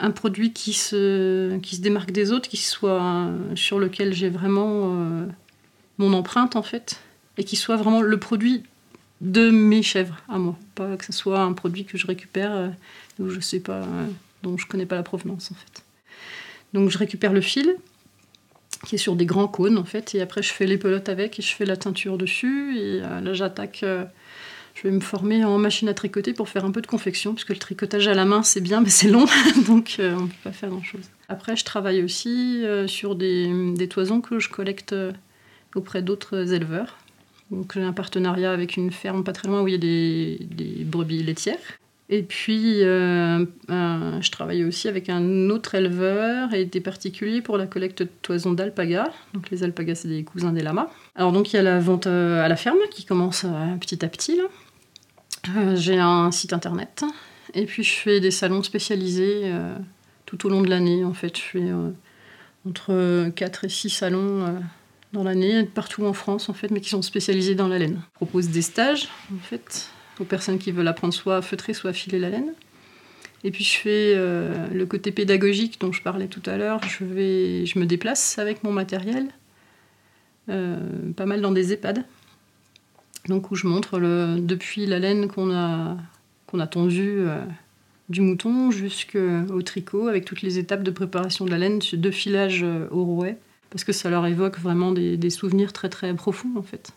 un 0.00 0.10
produit 0.10 0.52
qui 0.52 0.72
se, 0.72 1.56
qui 1.58 1.76
se 1.76 1.80
démarque 1.80 2.10
des 2.10 2.32
autres, 2.32 2.48
qui 2.48 2.56
soit 2.56 3.30
sur 3.54 3.78
lequel 3.78 4.12
j'ai 4.12 4.28
vraiment 4.28 5.26
mon 5.98 6.12
empreinte 6.12 6.56
en 6.56 6.62
fait, 6.62 7.00
et 7.38 7.44
qui 7.44 7.56
soit 7.56 7.76
vraiment 7.76 8.00
le 8.00 8.18
produit 8.18 8.62
de 9.22 9.50
mes 9.50 9.82
chèvres 9.82 10.16
à 10.28 10.38
moi, 10.38 10.56
pas 10.74 10.96
que 10.96 11.04
ce 11.04 11.12
soit 11.12 11.40
un 11.40 11.52
produit 11.52 11.84
que 11.84 11.96
je 11.96 12.06
récupère 12.06 12.52
euh, 12.52 12.68
ou 13.20 13.28
je 13.28 13.40
sais 13.40 13.60
pas, 13.60 13.82
euh, 13.82 14.06
dont 14.42 14.58
je 14.58 14.66
connais 14.66 14.86
pas 14.86 14.96
la 14.96 15.04
provenance 15.04 15.52
en 15.52 15.54
fait. 15.54 15.84
Donc 16.72 16.90
je 16.90 16.98
récupère 16.98 17.32
le 17.32 17.40
fil 17.40 17.76
qui 18.86 18.96
est 18.96 18.98
sur 18.98 19.16
des 19.16 19.26
grands 19.26 19.48
cônes 19.48 19.78
en 19.78 19.84
fait, 19.84 20.14
et 20.14 20.20
après 20.20 20.42
je 20.42 20.52
fais 20.52 20.66
les 20.66 20.78
pelotes 20.78 21.08
avec 21.08 21.38
et 21.38 21.42
je 21.42 21.54
fais 21.54 21.64
la 21.64 21.76
teinture 21.76 22.18
dessus 22.18 22.76
et 22.76 23.00
euh, 23.02 23.20
là 23.20 23.32
j'attaque. 23.32 23.84
je 24.74 24.82
vais 24.82 24.90
me 24.90 25.00
former 25.00 25.44
en 25.44 25.58
machine 25.58 25.88
à 25.88 25.94
tricoter 25.94 26.32
pour 26.32 26.48
faire 26.48 26.64
un 26.64 26.70
peu 26.70 26.82
de 26.82 26.86
confection, 26.86 27.34
puisque 27.34 27.50
le 27.50 27.56
tricotage 27.56 28.08
à 28.08 28.14
la 28.14 28.24
main 28.24 28.42
c'est 28.42 28.60
bien, 28.60 28.80
mais 28.82 28.90
c'est 28.90 29.08
long, 29.08 29.26
donc 29.66 29.96
on 29.98 30.02
ne 30.02 30.26
peut 30.26 30.34
pas 30.44 30.52
faire 30.52 30.70
grand 30.70 30.82
chose. 30.82 31.08
Après, 31.28 31.56
je 31.56 31.64
travaille 31.64 32.02
aussi 32.02 32.62
sur 32.86 33.14
des, 33.14 33.88
toisons 33.88 34.20
que 34.20 34.38
je 34.38 34.50
collecte 34.50 34.94
auprès 35.74 36.02
d'autres 36.02 36.52
éleveurs. 36.52 36.98
Donc 37.50 37.74
j'ai 37.74 37.82
un 37.82 37.92
partenariat 37.92 38.50
avec 38.50 38.76
une 38.76 38.90
ferme 38.90 39.24
pas 39.24 39.32
très 39.32 39.46
loin 39.46 39.62
où 39.62 39.68
il 39.68 39.72
y 39.72 39.74
a 39.74 39.78
des, 39.78 40.84
brebis 40.84 41.22
laitières. 41.22 41.58
Et 42.08 42.22
puis 42.22 42.82
euh, 42.82 43.46
je 43.68 44.30
travaille 44.30 44.64
aussi 44.64 44.88
avec 44.88 45.08
un 45.08 45.48
autre 45.50 45.74
éleveur 45.74 46.52
et 46.52 46.64
des 46.64 46.80
particuliers 46.80 47.40
pour 47.40 47.56
la 47.56 47.66
collecte 47.66 48.02
de 48.02 48.08
toisons 48.22 48.52
d'alpagas. 48.52 49.08
Donc 49.34 49.50
les 49.50 49.62
alpagas 49.62 49.94
c'est 49.94 50.08
des 50.08 50.24
cousins 50.24 50.52
des 50.52 50.62
lamas. 50.62 50.90
Alors 51.14 51.32
donc 51.32 51.52
il 51.52 51.56
y 51.56 51.58
a 51.58 51.62
la 51.62 51.78
vente 51.78 52.06
euh, 52.06 52.44
à 52.44 52.48
la 52.48 52.56
ferme 52.56 52.78
qui 52.90 53.04
commence 53.04 53.44
euh, 53.44 53.76
petit 53.80 54.04
à 54.04 54.08
petit. 54.08 54.38
j'ai 55.74 55.98
un 55.98 56.30
site 56.30 56.52
internet 56.52 57.04
et 57.54 57.66
puis 57.66 57.82
je 57.82 57.92
fais 57.92 58.20
des 58.20 58.30
salons 58.30 58.62
spécialisés 58.62 59.50
tout 60.26 60.46
au 60.46 60.50
long 60.50 60.60
de 60.60 60.68
l'année. 60.68 61.04
En 61.04 61.14
fait 61.14 61.36
je 61.36 61.42
fais 61.42 61.72
entre 62.68 63.30
4 63.30 63.64
et 63.64 63.68
6 63.68 63.90
salons 63.90 64.60
dans 65.12 65.24
l'année, 65.24 65.64
partout 65.64 66.04
en 66.04 66.12
France 66.12 66.48
en 66.48 66.52
fait, 66.52 66.70
mais 66.70 66.80
qui 66.80 66.90
sont 66.90 67.02
spécialisés 67.02 67.54
dans 67.54 67.68
la 67.68 67.78
laine. 67.78 68.00
Je 68.12 68.14
propose 68.14 68.48
des 68.48 68.62
stages 68.62 69.08
en 69.34 69.38
fait 69.38 69.88
aux 70.20 70.24
personnes 70.24 70.58
qui 70.58 70.72
veulent 70.72 70.88
apprendre 70.88 71.14
soit 71.14 71.36
à 71.36 71.42
feutrer, 71.42 71.74
soit 71.74 71.90
à 71.90 71.92
filer 71.92 72.18
la 72.18 72.30
laine. 72.30 72.52
Et 73.44 73.50
puis 73.50 73.64
je 73.64 73.76
fais 73.76 74.12
euh, 74.14 74.68
le 74.72 74.86
côté 74.86 75.10
pédagogique 75.10 75.80
dont 75.80 75.92
je 75.92 76.02
parlais 76.02 76.28
tout 76.28 76.42
à 76.46 76.56
l'heure. 76.56 76.80
Je, 76.84 77.04
je 77.64 77.78
me 77.78 77.86
déplace 77.86 78.38
avec 78.38 78.62
mon 78.62 78.72
matériel, 78.72 79.28
euh, 80.48 80.78
pas 81.16 81.26
mal 81.26 81.40
dans 81.40 81.50
des 81.50 81.72
EHPAD, 81.72 82.04
donc 83.28 83.50
où 83.50 83.56
je 83.56 83.66
montre 83.66 83.98
depuis 84.38 84.86
la 84.86 84.98
laine 84.98 85.28
qu'on 85.28 85.52
a, 85.52 85.96
qu'on 86.46 86.60
a 86.60 86.66
tondue 86.66 87.20
euh, 87.20 87.42
du 88.08 88.20
mouton 88.20 88.70
jusqu'au 88.70 89.62
tricot, 89.62 90.06
avec 90.06 90.24
toutes 90.24 90.42
les 90.42 90.58
étapes 90.58 90.84
de 90.84 90.90
préparation 90.92 91.44
de 91.44 91.50
la 91.50 91.58
laine, 91.58 91.80
de 91.92 92.10
filage 92.10 92.64
au 92.90 93.04
rouet 93.04 93.36
parce 93.72 93.84
que 93.84 93.92
ça 93.92 94.10
leur 94.10 94.26
évoque 94.26 94.58
vraiment 94.60 94.92
des, 94.92 95.30
souvenirs 95.30 95.72
très 95.72 95.88
très 95.88 96.14
profonds 96.14 96.52
en 96.56 96.62
fait. 96.62 96.92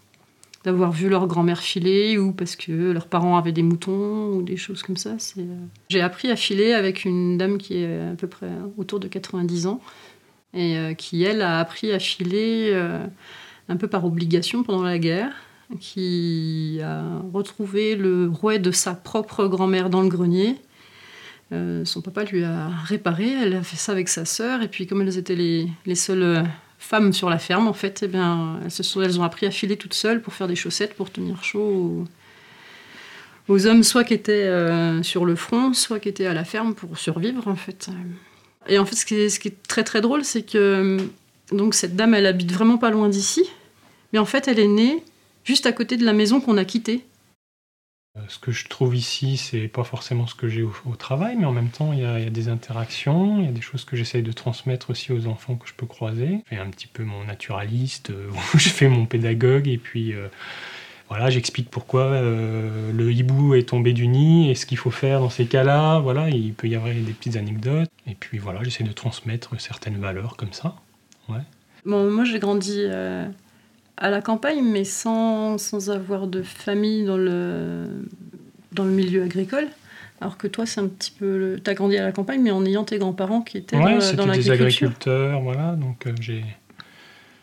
D'avoir 0.65 0.91
vu 0.91 1.09
leur 1.09 1.27
grand-mère 1.27 1.61
filer 1.61 2.17
ou 2.17 2.31
parce 2.31 2.55
que 2.55 2.71
leurs 2.71 3.05
parents 3.05 3.37
avaient 3.37 3.51
des 3.51 3.61
moutons 3.61 4.29
ou 4.31 4.41
des 4.41 4.57
choses 4.57 4.81
comme 4.81 4.97
ça. 4.97 5.15
Euh, 5.37 5.43
j'ai 5.89 6.01
appris 6.01 6.31
à 6.31 6.35
filer 6.35 6.73
avec 6.73 7.05
une 7.05 7.37
dame 7.37 7.59
qui 7.59 7.83
est 7.83 8.01
à 8.01 8.15
peu 8.15 8.25
près 8.25 8.49
autour 8.75 8.99
de 8.99 9.07
90 9.07 9.67
ans 9.67 9.79
et 10.55 10.75
euh, 10.75 10.95
qui, 10.95 11.21
elle, 11.21 11.43
a 11.43 11.59
appris 11.59 11.91
à 11.91 11.99
filer 11.99 12.71
euh, 12.73 13.05
un 13.69 13.77
peu 13.77 13.87
par 13.87 14.05
obligation 14.05 14.63
pendant 14.63 14.81
la 14.81 14.97
guerre, 14.97 15.33
qui 15.79 16.79
a 16.83 17.03
retrouvé 17.31 17.95
le 17.95 18.27
rouet 18.27 18.57
de 18.57 18.71
sa 18.71 18.95
propre 18.95 19.45
grand-mère 19.45 19.91
dans 19.91 20.01
le 20.01 20.09
grenier. 20.09 20.55
son 21.51 22.01
papa 22.01 22.23
lui 22.23 22.43
a 22.43 22.69
réparé, 22.69 23.29
elle 23.29 23.53
a 23.53 23.61
fait 23.61 23.77
ça 23.77 23.91
avec 23.91 24.09
sa 24.09 24.25
sœur, 24.25 24.63
et 24.63 24.67
puis 24.67 24.87
comme 24.87 25.03
elles 25.03 25.19
étaient 25.19 25.35
les, 25.35 25.69
les 25.85 25.95
seules 25.95 26.43
femmes 26.77 27.13
sur 27.13 27.29
la 27.29 27.39
ferme, 27.39 27.67
en 27.67 27.73
fait, 27.73 28.01
eh 28.03 28.07
bien, 28.07 28.59
elles, 28.63 29.03
elles 29.03 29.19
ont 29.19 29.23
appris 29.23 29.45
à 29.45 29.51
filer 29.51 29.77
toutes 29.77 29.93
seules 29.93 30.21
pour 30.21 30.33
faire 30.33 30.47
des 30.47 30.55
chaussettes, 30.55 30.93
pour 30.93 31.11
tenir 31.11 31.43
chaud 31.43 32.05
aux, 33.47 33.67
hommes, 33.67 33.83
soit 33.83 34.03
qui 34.03 34.13
étaient 34.13 34.31
euh, 34.31 35.03
sur 35.03 35.25
le 35.25 35.35
front, 35.35 35.73
soit 35.73 35.99
qui 35.99 36.09
étaient 36.09 36.25
à 36.25 36.33
la 36.33 36.43
ferme 36.43 36.73
pour 36.75 36.97
survivre, 36.97 37.47
en 37.47 37.55
fait. 37.55 37.89
Et 38.67 38.79
en 38.79 38.85
fait, 38.85 38.95
ce 38.95 39.05
qui 39.05 39.15
est, 39.15 39.29
ce 39.29 39.39
qui 39.39 39.49
est 39.49 39.63
très 39.67 39.83
très 39.83 40.01
drôle, 40.01 40.23
c'est 40.23 40.43
que 40.43 40.97
donc 41.51 41.75
cette 41.75 41.95
dame, 41.95 42.13
elle 42.13 42.25
habite 42.25 42.51
vraiment 42.51 42.77
pas 42.77 42.89
loin 42.89 43.09
d'ici, 43.09 43.43
mais 44.13 44.19
en 44.19 44.25
fait, 44.25 44.47
elle 44.47 44.59
est 44.59 44.67
née 44.67 45.03
juste 45.43 45.65
à 45.65 45.71
côté 45.71 45.97
de 45.97 46.05
la 46.05 46.13
maison 46.13 46.41
qu'on 46.41 46.57
a 46.57 46.65
quittée. 46.65 47.05
Euh, 48.17 48.21
ce 48.29 48.39
que 48.39 48.51
je 48.51 48.67
trouve 48.67 48.95
ici, 48.95 49.35
c'est 49.37 49.67
pas 49.67 49.83
forcément 49.83 50.25
ce 50.25 50.35
que 50.35 50.47
j'ai 50.47 50.63
au, 50.63 50.95
travail, 50.97 51.35
mais 51.37 51.45
en 51.45 51.51
même 51.51 51.69
temps, 51.69 51.91
il 51.91 51.99
y, 51.99 52.05
a, 52.05 52.29
des 52.29 52.47
interactions, 52.47 53.39
il 53.39 53.45
y 53.45 53.49
a 53.49 53.51
des 53.51 53.61
choses 53.61 53.83
que 53.83 53.97
j'essaye 53.97 54.23
de 54.23 54.31
transmettre 54.31 54.89
aussi 54.89 55.11
aux 55.11 55.27
enfants 55.27 55.55
que 55.55 55.67
je 55.67 55.73
peux 55.73 55.85
croiser. 55.85 56.39
Je 56.45 56.55
fais 56.55 56.61
un 56.61 56.69
petit 56.69 56.87
peu 56.87 57.03
mon 57.03 57.25
naturaliste, 57.25 58.11
euh, 58.11 58.29
je 58.53 58.69
fais 58.69 58.87
mon 58.87 59.05
pédagogue, 59.05 59.67
et 59.67 59.77
puis 59.77 60.13
euh, 60.13 60.27
voilà, 61.09 61.29
j'explique 61.29 61.69
pourquoi 61.69 62.21
le 62.21 63.11
hibou 63.11 63.53
est 63.53 63.69
tombé 63.69 63.93
du 63.93 64.07
nid 64.07 64.49
et 64.49 64.55
ce 64.55 64.65
qu'il 64.65 64.77
faut 64.77 64.91
faire 64.91 65.19
dans 65.19 65.29
ces 65.29 65.45
cas-là. 65.45 65.99
Voilà, 65.99 66.29
il 66.29 66.53
peut 66.53 66.67
y 66.67 66.75
avoir 66.75 66.91
des 66.91 67.13
petites 67.13 67.35
anecdotes, 67.35 67.91
et 68.07 68.15
puis 68.15 68.39
voilà, 68.39 68.63
j'essaie 68.63 68.83
de 68.83 68.91
transmettre 68.91 69.59
certaines 69.59 69.99
valeurs 69.99 70.35
comme 70.35 70.53
ça. 70.53 70.75
Moi 71.85 72.23
j'ai 72.23 72.39
grandi 72.39 72.87
à 73.97 74.09
la 74.09 74.21
campagne, 74.21 74.63
mais 74.63 74.83
sans, 74.83 75.57
sans 75.57 75.89
avoir 75.89 76.27
de 76.27 76.41
famille 76.41 77.05
dans 77.05 77.17
le, 77.17 77.85
dans 78.71 78.83
le 78.83 78.91
milieu 78.91 79.23
agricole. 79.23 79.67
Alors 80.21 80.37
que 80.37 80.47
toi, 80.47 80.65
c'est 80.65 80.79
un 80.79 80.87
petit 80.87 81.11
peu. 81.11 81.59
Tu 81.63 81.69
as 81.69 81.73
grandi 81.73 81.97
à 81.97 82.03
la 82.03 82.11
campagne, 82.11 82.41
mais 82.41 82.51
en 82.51 82.65
ayant 82.65 82.83
tes 82.83 82.97
grands-parents 82.97 83.41
qui 83.41 83.57
étaient 83.57 83.77
ouais, 83.77 83.97
dans, 83.99 84.13
dans 84.15 84.25
l'agriculture. 84.25 84.43
des 84.43 84.51
agriculteurs, 84.51 85.41
voilà. 85.41 85.75
Donc 85.75 86.07
euh, 86.07 86.13
j'ai 86.21 86.43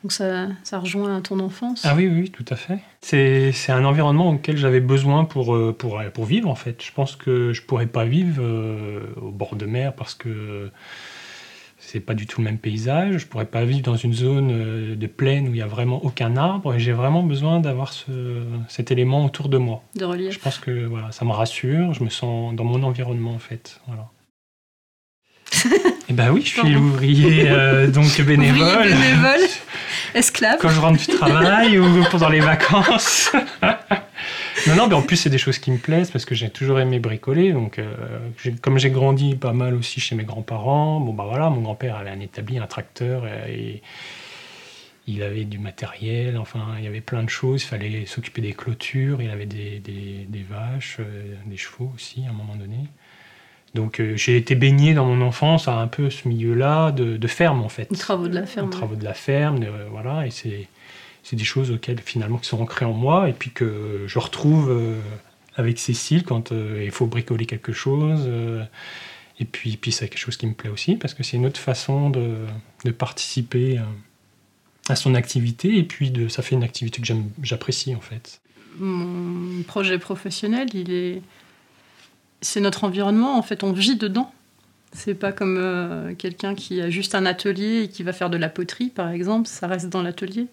Donc 0.02 0.12
ça, 0.12 0.48
ça 0.64 0.78
rejoint 0.78 1.20
ton 1.20 1.38
enfance. 1.40 1.82
Ah 1.84 1.94
oui, 1.94 2.08
oui, 2.08 2.30
tout 2.30 2.46
à 2.48 2.56
fait. 2.56 2.78
C'est 3.02 3.52
c'est 3.52 3.72
un 3.72 3.84
environnement 3.84 4.30
auquel 4.30 4.56
j'avais 4.56 4.80
besoin 4.80 5.24
pour, 5.24 5.54
euh, 5.54 5.72
pour, 5.78 6.00
euh, 6.00 6.08
pour 6.08 6.24
vivre, 6.24 6.48
en 6.48 6.54
fait. 6.54 6.82
Je 6.82 6.92
pense 6.92 7.14
que 7.14 7.52
je 7.52 7.62
pourrais 7.62 7.86
pas 7.86 8.04
vivre 8.04 8.42
euh, 8.42 9.00
au 9.20 9.30
bord 9.30 9.54
de 9.54 9.66
mer 9.66 9.92
parce 9.94 10.14
que 10.14 10.70
c'est 11.92 12.00
pas 12.00 12.14
du 12.14 12.26
tout 12.26 12.40
le 12.40 12.46
même 12.46 12.56
paysage. 12.56 13.18
Je 13.18 13.26
pourrais 13.26 13.44
pas 13.44 13.64
vivre 13.64 13.82
dans 13.82 13.96
une 13.96 14.14
zone 14.14 14.50
euh, 14.50 14.96
de 14.96 15.06
plaine 15.06 15.48
où 15.48 15.50
il 15.52 15.58
y 15.58 15.62
a 15.62 15.66
vraiment 15.66 16.02
aucun 16.02 16.38
arbre. 16.38 16.72
Et 16.74 16.80
j'ai 16.80 16.92
vraiment 16.92 17.22
besoin 17.22 17.60
d'avoir 17.60 17.92
ce, 17.92 18.10
cet 18.68 18.90
élément 18.90 19.26
autour 19.26 19.50
de 19.50 19.58
moi. 19.58 19.82
De 19.94 20.06
relief. 20.06 20.32
Je 20.32 20.38
pense 20.38 20.58
que 20.58 20.86
voilà, 20.86 21.12
ça 21.12 21.26
me 21.26 21.32
rassure. 21.32 21.92
Je 21.92 22.02
me 22.02 22.08
sens 22.08 22.54
dans 22.54 22.64
mon 22.64 22.82
environnement, 22.82 23.32
en 23.32 23.38
fait. 23.38 23.78
Voilà. 23.86 24.08
Et 26.08 26.14
ben 26.14 26.30
oui, 26.30 26.40
je 26.42 26.48
suis 26.48 26.62
Pardon. 26.62 26.78
ouvrier 26.78 27.50
euh, 27.50 27.88
donc 27.88 28.18
bénévole. 28.22 28.62
Ouvrier 28.62 28.94
bénévole, 28.94 29.48
esclave. 30.14 30.56
quand 30.60 30.70
je 30.70 30.80
rentre 30.80 30.98
du 30.98 31.06
travail 31.14 31.78
ou 31.78 32.04
pendant 32.10 32.30
les 32.30 32.40
vacances. 32.52 33.32
Non, 34.74 34.82
non, 34.82 34.88
mais 34.88 34.94
en 34.94 35.02
plus, 35.02 35.16
c'est 35.16 35.30
des 35.30 35.38
choses 35.38 35.58
qui 35.58 35.70
me 35.70 35.78
plaisent 35.78 36.10
parce 36.10 36.24
que 36.24 36.34
j'ai 36.34 36.50
toujours 36.50 36.80
aimé 36.80 36.98
bricoler. 36.98 37.52
Donc, 37.52 37.78
euh, 37.78 37.92
j'ai- 38.42 38.52
comme 38.54 38.78
j'ai 38.78 38.90
grandi 38.90 39.34
pas 39.36 39.52
mal 39.52 39.74
aussi 39.74 40.00
chez 40.00 40.14
mes 40.14 40.24
grands-parents, 40.24 41.00
bon, 41.00 41.12
bah 41.12 41.24
voilà, 41.28 41.50
mon 41.50 41.60
grand-père 41.60 41.96
avait 41.96 42.10
un 42.10 42.20
établi, 42.20 42.58
un 42.58 42.66
tracteur 42.66 43.26
et 43.26 43.82
il 45.08 45.22
avait 45.22 45.44
du 45.44 45.58
matériel. 45.58 46.38
Enfin, 46.38 46.60
il 46.78 46.84
y 46.84 46.86
avait 46.86 47.00
plein 47.00 47.22
de 47.24 47.28
choses. 47.30 47.62
Il 47.62 47.66
fallait 47.66 48.06
s'occuper 48.06 48.40
des 48.40 48.52
clôtures. 48.52 49.20
Il 49.20 49.30
avait 49.30 49.46
des, 49.46 49.78
des- 49.80 50.26
des 50.28 50.42
vaches, 50.48 50.96
euh, 51.00 51.34
des 51.46 51.56
chevaux 51.56 51.92
aussi 51.94 52.22
à 52.26 52.30
un 52.30 52.32
moment 52.32 52.54
donné. 52.56 52.78
Donc, 53.74 54.00
euh, 54.00 54.16
j'ai 54.16 54.36
été 54.36 54.54
baigné 54.54 54.92
dans 54.94 55.06
mon 55.06 55.24
enfance 55.26 55.66
à 55.66 55.76
un 55.78 55.86
peu 55.86 56.10
ce 56.10 56.28
milieu-là 56.28 56.92
de, 56.92 57.16
de 57.16 57.26
ferme 57.26 57.62
en 57.62 57.70
fait 57.70 57.88
Les 57.90 57.96
travaux 57.96 58.28
de 58.28 58.34
la 58.34 58.42
les 58.42 58.46
ferme. 58.46 58.68
travaux 58.70 58.96
de 58.96 59.04
la 59.04 59.14
ferme, 59.14 59.60
de- 59.60 59.70
voilà, 59.90 60.26
et 60.26 60.30
c'est 60.30 60.68
c'est 61.22 61.36
des 61.36 61.44
choses 61.44 61.70
auxquelles 61.70 62.00
finalement 62.00 62.38
qui 62.38 62.48
sont 62.48 62.60
ancrées 62.60 62.84
en 62.84 62.92
moi 62.92 63.28
et 63.28 63.32
puis 63.32 63.50
que 63.50 64.04
je 64.06 64.18
retrouve 64.18 64.70
euh, 64.70 65.00
avec 65.54 65.78
Cécile 65.78 66.24
quand 66.24 66.52
euh, 66.52 66.82
il 66.84 66.90
faut 66.90 67.06
bricoler 67.06 67.46
quelque 67.46 67.72
chose. 67.72 68.24
euh, 68.26 68.64
et 69.38 69.44
puis, 69.44 69.76
puis 69.76 69.92
c'est 69.92 70.08
quelque 70.08 70.20
chose 70.20 70.36
qui 70.36 70.46
me 70.46 70.54
plaît 70.54 70.70
aussi 70.70 70.96
parce 70.96 71.14
que 71.14 71.22
c'est 71.22 71.36
une 71.36 71.46
autre 71.46 71.58
façon 71.58 72.10
de, 72.10 72.36
de 72.84 72.90
participer 72.90 73.80
à 74.88 74.94
son 74.94 75.14
activité 75.14 75.78
et 75.78 75.82
puis 75.82 76.10
de, 76.10 76.28
ça 76.28 76.42
fait 76.42 76.54
une 76.54 76.62
activité 76.62 77.00
que 77.02 77.08
j'apprécie 77.42 77.94
en 77.94 78.00
fait. 78.00 78.40
Mon 78.78 79.62
projet 79.64 79.98
professionnel, 79.98 80.68
il 80.74 80.92
est. 80.92 81.22
C'est 82.40 82.60
notre 82.60 82.84
environnement, 82.84 83.36
en 83.36 83.42
fait, 83.42 83.64
on 83.64 83.72
vit 83.72 83.96
dedans. 83.96 84.32
C'est 84.92 85.14
pas 85.14 85.32
comme 85.32 86.14
quelqu'un 86.18 86.54
qui 86.54 86.80
a 86.80 86.90
juste 86.90 87.14
un 87.14 87.26
atelier 87.26 87.84
et 87.84 87.88
qui 87.88 88.02
va 88.02 88.12
faire 88.12 88.30
de 88.30 88.36
la 88.36 88.48
poterie, 88.48 88.90
par 88.90 89.10
exemple, 89.10 89.48
ça 89.48 89.66
reste 89.66 89.88
dans 89.88 90.02
l'atelier. 90.02 90.46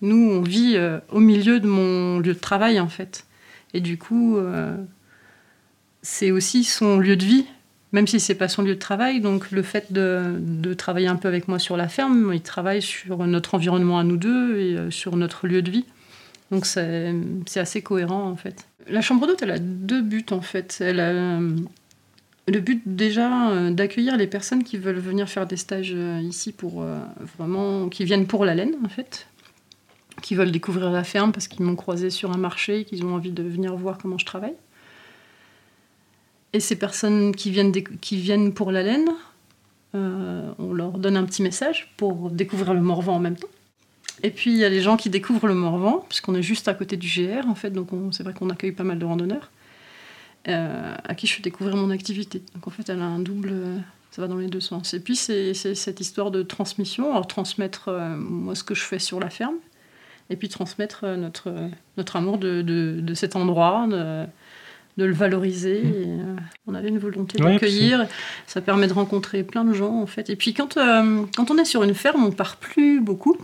Nous, 0.00 0.30
on 0.30 0.42
vit 0.42 0.74
euh, 0.76 0.98
au 1.10 1.20
milieu 1.20 1.60
de 1.60 1.66
mon 1.66 2.18
lieu 2.18 2.34
de 2.34 2.38
travail, 2.38 2.80
en 2.80 2.88
fait. 2.88 3.24
Et 3.72 3.80
du 3.80 3.98
coup, 3.98 4.36
euh, 4.36 4.76
c'est 6.02 6.30
aussi 6.30 6.64
son 6.64 6.98
lieu 6.98 7.16
de 7.16 7.24
vie, 7.24 7.46
même 7.92 8.06
si 8.06 8.20
c'est 8.20 8.34
pas 8.34 8.48
son 8.48 8.62
lieu 8.62 8.74
de 8.74 8.78
travail. 8.78 9.20
Donc, 9.20 9.50
le 9.50 9.62
fait 9.62 9.92
de, 9.92 10.74
travailler 10.76 11.06
un 11.06 11.16
peu 11.16 11.28
avec 11.28 11.48
moi 11.48 11.58
sur 11.58 11.76
la 11.76 11.88
ferme, 11.88 12.32
il 12.34 12.42
travaille 12.42 12.82
sur 12.82 13.26
notre 13.26 13.54
environnement 13.54 13.98
à 13.98 14.04
nous 14.04 14.16
deux 14.16 14.58
et 14.58 14.76
euh, 14.76 14.90
sur 14.90 15.16
notre 15.16 15.46
lieu 15.46 15.62
de 15.62 15.70
vie. 15.70 15.86
Donc 16.50 16.66
c'est 16.66 17.14
assez 17.56 17.80
cohérent 17.80 18.28
en 18.28 18.36
fait. 18.36 18.66
La 18.86 19.00
chambre 19.00 19.26
d'hôte, 19.26 19.42
elle 19.42 19.50
a 19.50 19.58
deux 19.58 20.02
buts 20.02 20.26
en 20.30 20.42
fait. 20.42 20.76
Elle 20.80 21.00
a 21.00 21.40
le 22.46 22.60
but 22.60 22.82
déjà 22.84 23.70
d'accueillir 23.70 24.16
les 24.16 24.26
personnes 24.26 24.62
qui 24.62 24.76
veulent 24.76 24.98
venir 24.98 25.28
faire 25.28 25.46
des 25.46 25.56
stages 25.56 25.96
ici 26.22 26.52
pour 26.52 26.84
vraiment, 27.38 27.88
qui 27.88 28.04
viennent 28.04 28.26
pour 28.26 28.44
la 28.44 28.54
laine 28.54 28.74
en 28.84 28.88
fait, 28.88 29.26
qui 30.22 30.34
veulent 30.34 30.52
découvrir 30.52 30.90
la 30.90 31.04
ferme 31.04 31.32
parce 31.32 31.48
qu'ils 31.48 31.64
m'ont 31.64 31.76
croisé 31.76 32.10
sur 32.10 32.30
un 32.32 32.36
marché, 32.36 32.80
et 32.80 32.84
qu'ils 32.84 33.04
ont 33.04 33.14
envie 33.14 33.32
de 33.32 33.42
venir 33.42 33.74
voir 33.76 33.98
comment 33.98 34.18
je 34.18 34.26
travaille. 34.26 34.54
Et 36.52 36.60
ces 36.60 36.76
personnes 36.76 37.34
qui 37.34 37.50
viennent, 37.50 37.72
qui 37.72 38.16
viennent 38.16 38.54
pour 38.54 38.70
la 38.70 38.82
laine, 38.82 39.08
euh, 39.94 40.52
on 40.58 40.72
leur 40.72 40.98
donne 40.98 41.16
un 41.16 41.24
petit 41.24 41.42
message 41.42 41.92
pour 41.96 42.30
découvrir 42.30 42.74
le 42.74 42.80
Morvan 42.80 43.16
en 43.16 43.20
même 43.20 43.36
temps. 43.36 43.48
Et 44.22 44.30
puis 44.30 44.52
il 44.52 44.56
y 44.58 44.64
a 44.64 44.68
les 44.68 44.80
gens 44.80 44.96
qui 44.96 45.10
découvrent 45.10 45.48
le 45.48 45.54
Morvan, 45.54 46.04
puisqu'on 46.08 46.34
est 46.34 46.42
juste 46.42 46.68
à 46.68 46.74
côté 46.74 46.96
du 46.96 47.08
GR 47.08 47.46
en 47.48 47.54
fait, 47.56 47.70
donc 47.70 47.92
on- 47.92 48.12
c'est 48.12 48.22
vrai 48.22 48.32
qu'on 48.32 48.50
accueille 48.50 48.72
pas 48.72 48.84
mal 48.84 48.98
de 48.98 49.04
randonneurs, 49.04 49.50
euh, 50.48 50.94
à 51.02 51.14
qui 51.14 51.26
je 51.26 51.34
fais 51.34 51.42
découvrir 51.42 51.76
mon 51.76 51.90
activité. 51.90 52.42
Donc 52.54 52.68
en 52.68 52.70
fait 52.70 52.88
elle 52.88 53.00
a 53.00 53.06
un 53.06 53.18
double, 53.18 53.50
euh, 53.52 53.78
ça 54.12 54.22
va 54.22 54.28
dans 54.28 54.36
les 54.36 54.46
deux 54.46 54.60
sens. 54.60 54.94
Et 54.94 55.00
puis 55.00 55.16
c'est 55.16 55.54
cette 55.54 56.00
histoire 56.00 56.30
de 56.30 56.42
transmission, 56.42 57.10
alors 57.10 57.26
transmettre 57.26 57.90
moi 58.16 58.54
ce 58.54 58.62
que 58.62 58.74
je 58.76 58.82
fais 58.82 59.00
sur 59.00 59.18
la 59.18 59.30
ferme, 59.30 59.56
et 60.30 60.36
puis 60.36 60.48
transmettre 60.48 61.04
euh, 61.04 61.16
notre, 61.16 61.52
notre 61.96 62.16
amour 62.16 62.38
de, 62.38 62.62
de, 62.62 63.00
de 63.00 63.14
cet 63.14 63.36
endroit, 63.36 63.86
de, 63.88 64.24
de 64.96 65.04
le 65.04 65.12
valoriser. 65.12 65.82
Mm. 65.82 65.88
Et, 65.88 66.06
euh, 66.06 66.36
on 66.66 66.74
avait 66.74 66.88
une 66.88 66.98
volonté 66.98 67.42
Ouais, 67.42 67.54
d'accueillir. 67.54 68.06
Ça 68.46 68.60
permet 68.60 68.86
de 68.86 68.92
rencontrer 68.92 69.42
plein 69.42 69.64
de 69.64 69.72
gens, 69.72 70.00
en 70.00 70.06
fait. 70.06 70.30
Et 70.30 70.36
puis, 70.36 70.54
quand, 70.54 70.76
euh, 70.76 71.22
quand 71.36 71.50
on 71.50 71.58
est 71.58 71.64
sur 71.64 71.82
une 71.82 71.94
ferme, 71.94 72.24
on 72.24 72.30
part 72.30 72.56
plus 72.56 73.00
beaucoup. 73.00 73.36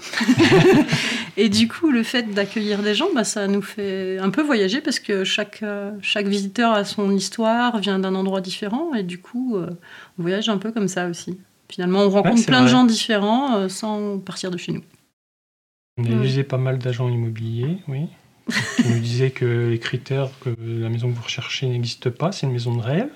et 1.37 1.49
du 1.49 1.69
coup, 1.69 1.91
le 1.91 2.03
fait 2.03 2.23
d'accueillir 2.35 2.83
des 2.83 2.95
gens, 2.95 3.09
bah, 3.15 3.25
ça 3.25 3.47
nous 3.47 3.63
fait 3.63 4.19
un 4.19 4.31
peu 4.31 4.43
voyager 4.43 4.81
parce 4.81 5.01
que 5.01 5.25
chaque, 5.25 5.63
euh, 5.63 5.93
chaque 6.03 6.27
visiteur 6.27 6.73
a 6.73 6.85
son 6.85 7.11
histoire, 7.13 7.79
vient 7.79 7.99
d'un 7.99 8.15
endroit 8.15 8.41
différent. 8.41 8.95
Et 8.95 9.03
du 9.03 9.19
coup, 9.19 9.57
euh, 9.57 9.71
on 10.19 10.23
voyage 10.23 10.49
un 10.49 10.59
peu 10.59 10.73
comme 10.73 10.89
ça 10.89 11.09
aussi. 11.09 11.39
Finalement, 11.69 12.01
on 12.01 12.11
rencontre 12.11 12.45
plein 12.47 12.63
de 12.63 12.69
gens 12.69 12.85
différents 12.85 13.57
euh, 13.57 13.69
sans 13.69 14.19
partir 14.19 14.51
de 14.51 14.57
chez 14.57 14.73
nous. 14.73 14.83
On 16.09 16.19
a 16.19 16.23
visé 16.23 16.45
pas 16.45 16.59
mal 16.59 16.79
d'agents 16.79 17.09
immobiliers, 17.09 17.79
oui. 17.89 18.07
qui 18.77 18.89
nous 18.89 18.99
disaient 18.99 19.31
que 19.31 19.69
les 19.71 19.79
critères 19.79 20.29
que 20.41 20.51
la 20.59 20.89
maison 20.89 21.09
que 21.09 21.15
vous 21.15 21.23
recherchez 21.23 21.67
n'existe 21.67 22.11
pas, 22.11 22.33
c'est 22.33 22.47
une 22.47 22.53
maison 22.53 22.75
de 22.75 22.83
rêve. 22.83 23.09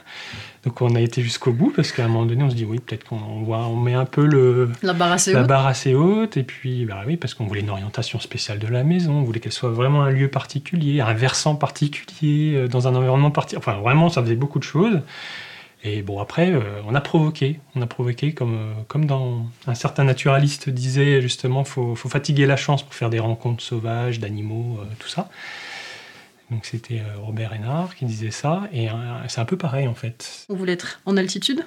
Donc 0.65 0.81
on 0.81 0.95
a 0.95 1.01
été 1.01 1.23
jusqu'au 1.23 1.53
bout 1.53 1.73
parce 1.75 1.93
qu'à 1.93 2.05
un 2.05 2.09
moment 2.09 2.25
donné 2.25 2.43
on 2.43 2.51
se 2.51 2.55
dit 2.55 2.65
oui 2.65 2.79
peut-être 2.79 3.05
qu'on 3.05 3.17
on 3.17 3.43
voit, 3.43 3.67
on 3.67 3.77
met 3.77 3.95
un 3.95 4.07
peu 4.07 4.25
le, 4.25 4.71
La 4.83 4.95
barre 4.95 5.13
assez 5.13 5.33
la 5.33 5.43
haute. 5.43 5.49
barre 5.49 5.67
assez 5.67 5.95
haute 5.95 6.37
et 6.37 6.43
puis 6.43 6.87
bah 6.87 7.03
oui 7.07 7.17
parce 7.17 7.35
qu'on 7.35 7.47
voulait 7.47 7.61
une 7.61 7.71
orientation 7.71 8.19
spéciale 8.19 8.59
de 8.59 8.69
la 8.69 8.83
maison, 8.83 9.13
on 9.13 9.23
voulait 9.23 9.41
qu'elle 9.41 9.53
soit 9.53 9.71
vraiment 9.71 10.03
un 10.05 10.11
lieu 10.11 10.29
particulier, 10.29 11.01
un 11.01 11.13
versant 11.13 11.55
particulier, 11.55 12.55
euh, 12.55 12.69
dans 12.69 12.89
un 12.89 12.95
environnement 12.95 13.31
particulier. 13.31 13.59
Enfin 13.59 13.79
vraiment 13.81 14.09
ça 14.09 14.23
faisait 14.23 14.37
beaucoup 14.37 14.59
de 14.59 14.65
choses. 14.65 15.01
Et 15.87 16.01
bon 16.01 16.19
après 16.19 16.51
euh, 16.51 16.81
on 16.87 16.95
a 16.95 17.01
provoqué, 17.03 17.61
on 17.77 17.83
a 17.83 17.87
provoqué 17.87 18.33
comme 18.33 18.55
euh, 18.57 19.05
dans 19.05 19.47
un 19.67 19.75
certain 19.75 20.05
naturaliste 20.05 20.71
disait 20.71 21.21
justement 21.21 21.63
faut 21.63 21.95
faut 21.95 22.09
fatiguer 22.09 22.47
la 22.47 22.57
chance 22.57 22.83
pour 22.83 22.95
faire 22.95 23.11
des 23.11 23.19
rencontres 23.19 23.63
sauvages 23.63 24.19
d'animaux 24.19 24.79
euh, 24.81 24.85
tout 24.99 25.09
ça. 25.09 25.29
Donc 26.51 26.65
c'était 26.65 27.03
Robert 27.19 27.53
Hénard 27.55 27.95
qui 27.95 28.05
disait 28.05 28.31
ça 28.31 28.69
et 28.73 28.89
c'est 29.29 29.41
un 29.41 29.45
peu 29.47 29.57
pareil 29.57 29.89
en 29.89 29.95
fait. 29.95 30.47
On 30.51 30.55
voulait 30.55 30.75
être 30.75 31.01
en 31.07 31.17
altitude, 31.17 31.65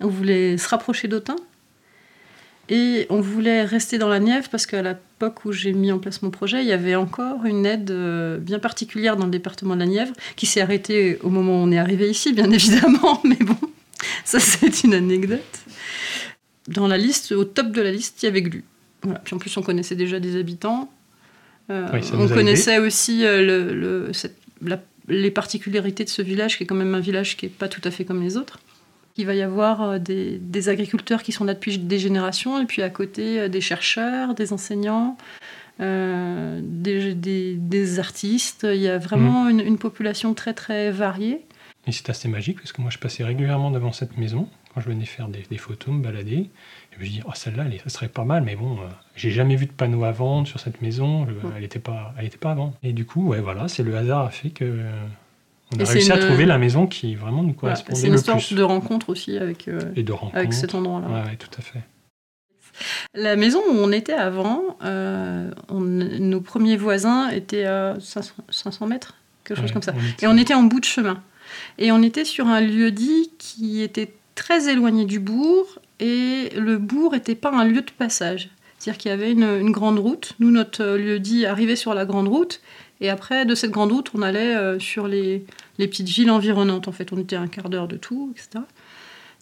on 0.00 0.08
voulait 0.08 0.58
se 0.58 0.68
rapprocher 0.68 1.06
d'Autun, 1.06 1.36
et 2.68 3.06
on 3.10 3.20
voulait 3.20 3.64
rester 3.64 3.98
dans 3.98 4.08
la 4.08 4.18
Nièvre 4.18 4.48
parce 4.50 4.66
qu'à 4.66 4.82
l'époque 4.82 5.44
où 5.44 5.52
j'ai 5.52 5.72
mis 5.72 5.92
en 5.92 5.98
place 5.98 6.22
mon 6.22 6.30
projet, 6.30 6.62
il 6.62 6.66
y 6.68 6.72
avait 6.72 6.94
encore 6.96 7.44
une 7.44 7.64
aide 7.66 7.90
euh, 7.90 8.38
bien 8.38 8.58
particulière 8.58 9.16
dans 9.16 9.24
le 9.26 9.30
département 9.30 9.74
de 9.74 9.80
la 9.80 9.86
Nièvre 9.86 10.12
qui 10.36 10.46
s'est 10.46 10.60
arrêtée 10.60 11.18
au 11.22 11.28
moment 11.30 11.52
où 11.62 11.64
on 11.66 11.70
est 11.72 11.78
arrivé 11.78 12.10
ici, 12.10 12.32
bien 12.32 12.50
évidemment, 12.58 13.20
mais 13.24 13.36
bon, 13.40 13.56
ça 14.24 14.40
c'est 14.40 14.82
une 14.84 14.94
anecdote. 14.94 15.40
Dans 16.68 16.88
la 16.88 16.98
liste, 16.98 17.30
au 17.32 17.44
top 17.44 17.70
de 17.70 17.80
la 17.80 17.92
liste, 17.92 18.22
il 18.22 18.26
y 18.26 18.28
avait 18.28 18.42
Glu. 18.42 18.64
Voilà. 19.02 19.20
Puis 19.20 19.34
en 19.36 19.38
plus, 19.38 19.56
on 19.56 19.62
connaissait 19.62 19.94
déjà 19.94 20.18
des 20.18 20.36
habitants. 20.36 20.90
Euh, 21.70 21.86
Oui, 21.92 22.00
on 22.14 22.26
connaissait 22.28 22.78
aussi 22.78 23.24
euh, 23.24 23.42
le, 23.44 23.74
le- 23.74 24.12
cette- 24.12 24.36
la- 24.62 24.82
les 25.08 25.30
particularités 25.30 26.02
de 26.04 26.08
ce 26.08 26.22
village, 26.22 26.56
qui 26.58 26.64
est 26.64 26.66
quand 26.66 26.74
même 26.74 26.94
un 26.96 27.00
village 27.00 27.36
qui 27.36 27.46
n'est 27.46 27.50
pas 27.50 27.68
tout 27.68 27.80
à 27.84 27.92
fait 27.92 28.04
comme 28.04 28.20
les 28.20 28.36
autres. 28.36 28.58
Il 29.18 29.26
va 29.26 29.34
y 29.34 29.42
avoir 29.42 29.82
euh, 29.82 29.98
des, 29.98 30.38
des 30.38 30.68
agriculteurs 30.68 31.22
qui 31.22 31.32
sont 31.32 31.44
là 31.44 31.54
depuis 31.54 31.78
des 31.78 31.98
générations, 31.98 32.60
et 32.60 32.66
puis 32.66 32.82
à 32.82 32.90
côté 32.90 33.40
euh, 33.40 33.48
des 33.48 33.60
chercheurs, 33.60 34.34
des 34.34 34.52
enseignants, 34.52 35.16
euh, 35.80 36.60
des, 36.62 37.14
des- 37.14 37.54
des 37.56 37.98
artistes. 37.98 38.66
Il 38.70 38.80
y 38.80 38.88
a 38.88 38.98
vraiment 38.98 39.48
une, 39.48 39.60
une 39.60 39.78
population 39.78 40.34
très 40.34 40.54
très 40.54 40.90
variée. 40.90 41.42
Et 41.86 41.92
c'est 41.92 42.10
assez 42.10 42.28
magique 42.28 42.56
parce 42.58 42.72
que 42.72 42.80
moi 42.82 42.90
je 42.90 42.98
passais 42.98 43.22
régulièrement 43.24 43.70
devant 43.70 43.92
cette 43.92 44.18
maison 44.18 44.48
quand 44.74 44.80
je 44.80 44.88
venais 44.88 45.04
faire 45.06 45.28
des, 45.28 45.44
des 45.50 45.56
photos, 45.58 45.94
me 45.94 46.02
balader. 46.02 46.34
Et 46.38 46.50
je 46.96 47.00
me 47.00 47.04
dis, 47.08 47.20
oh, 47.26 47.30
celle-là, 47.34 47.64
elle 47.70 47.90
serait 47.90 48.08
pas 48.08 48.24
mal, 48.24 48.42
mais 48.42 48.56
bon, 48.56 48.72
euh, 48.80 48.86
j'ai 49.14 49.30
jamais 49.30 49.56
vu 49.56 49.66
de 49.66 49.72
panneau 49.72 50.04
à 50.04 50.12
vendre 50.12 50.46
sur 50.48 50.60
cette 50.60 50.82
maison, 50.82 51.26
je- 51.26 51.32
elle 51.54 51.62
n'était 51.62 51.78
pas, 51.78 52.12
elle 52.18 52.26
était 52.26 52.36
pas 52.36 52.54
vendre. 52.54 52.74
Et 52.82 52.92
du 52.92 53.06
coup, 53.06 53.28
ouais, 53.28 53.40
voilà, 53.40 53.68
c'est 53.68 53.82
le 53.82 53.96
hasard 53.96 54.26
a 54.26 54.30
fait 54.30 54.50
que 54.50 54.64
on 55.74 55.78
a 55.78 55.82
Et 55.82 55.84
réussi 55.84 56.12
à 56.12 56.18
trouver 56.18 56.46
la 56.46 56.58
maison 56.58 56.86
qui 56.86 57.14
vraiment 57.14 57.42
nous 57.42 57.54
Voilà. 57.60 57.74
correspondait 57.76 58.00
C'est 58.00 58.06
une 58.06 58.12
le 58.12 58.18
histoire 58.18 58.36
plus. 58.38 58.54
de 58.54 58.62
rencontre 58.62 59.08
aussi 59.10 59.36
avec, 59.38 59.68
euh, 59.68 59.80
Et 59.96 60.02
de 60.02 60.12
rencontres. 60.12 60.36
avec 60.36 60.52
cet 60.52 60.74
endroit-là. 60.74 61.08
Ouais, 61.08 61.36
tout 61.36 61.50
à 61.58 61.62
fait. 61.62 61.80
La 63.14 63.36
maison 63.36 63.60
où 63.70 63.74
on 63.78 63.90
était 63.90 64.12
avant, 64.12 64.76
euh, 64.84 65.50
on- 65.68 65.80
nos 65.80 66.40
premiers 66.40 66.76
voisins 66.76 67.30
étaient 67.30 67.64
à 67.64 67.94
500, 68.00 68.34
500 68.50 68.86
mètres, 68.86 69.14
quelque 69.44 69.56
chose 69.58 69.66
Ouais, 69.68 69.72
comme 69.72 69.82
ça. 69.82 69.94
on 69.96 70.04
était- 70.06 70.24
Et 70.26 70.28
on 70.28 70.36
était 70.36 70.54
en 70.54 70.62
bout 70.64 70.80
de 70.80 70.84
chemin. 70.84 71.22
Et 71.78 71.90
on 71.90 72.02
était 72.02 72.24
sur 72.26 72.46
un 72.48 72.60
lieu-dit 72.60 73.30
qui 73.38 73.80
était 73.82 74.12
très 74.34 74.68
éloigné 74.68 75.06
du 75.06 75.18
bourg, 75.20 75.66
et 76.00 76.50
le 76.54 76.76
bourg 76.76 77.12
n'était 77.12 77.34
pas 77.34 77.50
un 77.50 77.64
lieu 77.64 77.80
de 77.80 77.90
passage. 77.96 78.50
C'est-à-dire 78.78 78.98
qu'il 78.98 79.10
y 79.10 79.14
avait 79.14 79.32
une, 79.32 79.70
grande 79.70 79.98
route. 79.98 80.34
Nous, 80.38 80.50
notre 80.50 80.84
lieu 80.84 81.18
dit 81.18 81.46
arrivait 81.46 81.76
sur 81.76 81.94
la 81.94 82.04
grande 82.04 82.28
route. 82.28 82.60
Et 83.00 83.10
après, 83.10 83.44
de 83.44 83.54
cette 83.54 83.70
grande 83.70 83.92
route, 83.92 84.10
on 84.14 84.22
allait 84.22 84.54
euh, 84.54 84.78
sur 84.78 85.08
les, 85.08 85.44
les, 85.78 85.88
petites 85.88 86.08
villes 86.08 86.30
environnantes. 86.30 86.88
En 86.88 86.92
fait, 86.92 87.12
on 87.12 87.18
était 87.18 87.36
un 87.36 87.46
quart 87.46 87.68
d'heure 87.68 87.88
de 87.88 87.96
tout, 87.96 88.32
etc. 88.34 88.64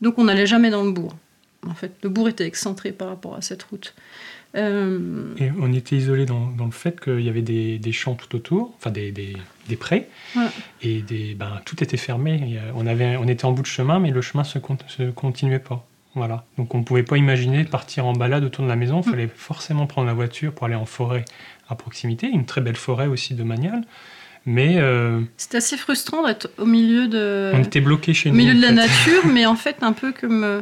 Donc, 0.01 0.19
on 0.19 0.25
n'allait 0.25 0.47
jamais 0.47 0.71
dans 0.71 0.83
le 0.83 0.91
bourg. 0.93 1.15
En 1.67 1.75
fait, 1.75 1.93
le 2.03 2.09
bourg 2.09 2.29
était 2.29 2.47
excentré 2.47 2.93
par 2.93 3.09
rapport 3.09 3.35
à 3.35 3.43
cette 3.43 3.63
route. 3.65 3.95
Euh, 4.57 5.35
et 5.39 5.51
on 5.59 5.73
était 5.73 5.97
isolé 5.97 6.27
dans, 6.27 6.51
dans, 6.53 6.67
le 6.67 6.71
fait 6.71 7.01
qu'il 7.01 7.21
y 7.21 7.29
avait 7.29 7.43
des, 7.43 7.79
des, 7.79 7.93
champs 7.93 8.15
tout 8.15 8.37
autour, 8.37 8.73
enfin 8.77 8.91
des, 8.91 9.11
des, 9.11 9.37
des 9.69 9.77
prés, 9.77 10.09
et 10.81 11.03
des, 11.03 11.35
ben, 11.35 11.61
tout 11.65 11.83
était 11.83 11.97
fermé. 11.97 12.61
On, 12.77 12.87
avait, 12.87 13.17
on 13.17 13.27
était 13.27 13.47
en 13.47 13.53
bout 13.53 13.63
de 13.63 13.67
chemin, 13.67 13.99
mais 13.99 14.11
le 14.11 14.21
chemin 14.21 14.43
ne 14.43 14.49
se, 14.49 14.61
se 14.87 15.11
continuait 15.11 15.59
pas. 15.59 15.85
Voilà. 16.15 16.45
Donc 16.59 16.75
on 16.75 16.79
ne 16.79 16.85
pouvait 16.85 17.03
pas 17.03 17.17
imaginer 17.17 17.65
partir 17.65 18.07
en 18.07 18.13
balade 18.13 18.45
autour 18.45 18.65
de 18.65 18.69
la 18.69 18.77
maison. 18.77 19.03
Il 19.05 19.11
fallait 19.11 19.31
forcément 19.35 19.87
prendre 19.87 20.07
la 20.07 20.15
voiture 20.15 20.53
pour 20.53 20.67
aller 20.67 20.75
en 20.75 20.87
forêt 20.87 21.25
à 21.69 21.75
proximité. 21.75 22.29
Une 22.29 22.47
très 22.47 22.61
belle 22.61 22.77
forêt 22.77 23.07
aussi 23.07 23.35
de 23.35 23.43
Manial. 23.43 23.83
Mais 24.47 24.77
euh, 24.79 25.21
c'est 25.37 25.55
assez 25.55 25.77
frustrant 25.77 26.27
d'être 26.27 26.51
au 26.59 26.67
milieu 26.67 27.09
de. 27.09 27.53
On 27.55 27.63
était 27.63 27.81
bloqué 27.81 28.13
chez 28.13 28.31
nous. 28.31 28.35
Au 28.35 28.39
milieu 28.39 28.55
de 28.55 28.61
la 28.61 28.73
nature, 28.73 29.27
mais 29.33 29.47
en 29.47 29.57
fait 29.57 29.77
un 29.83 29.93
peu 29.93 30.13
comme 30.13 30.45
euh, 30.45 30.61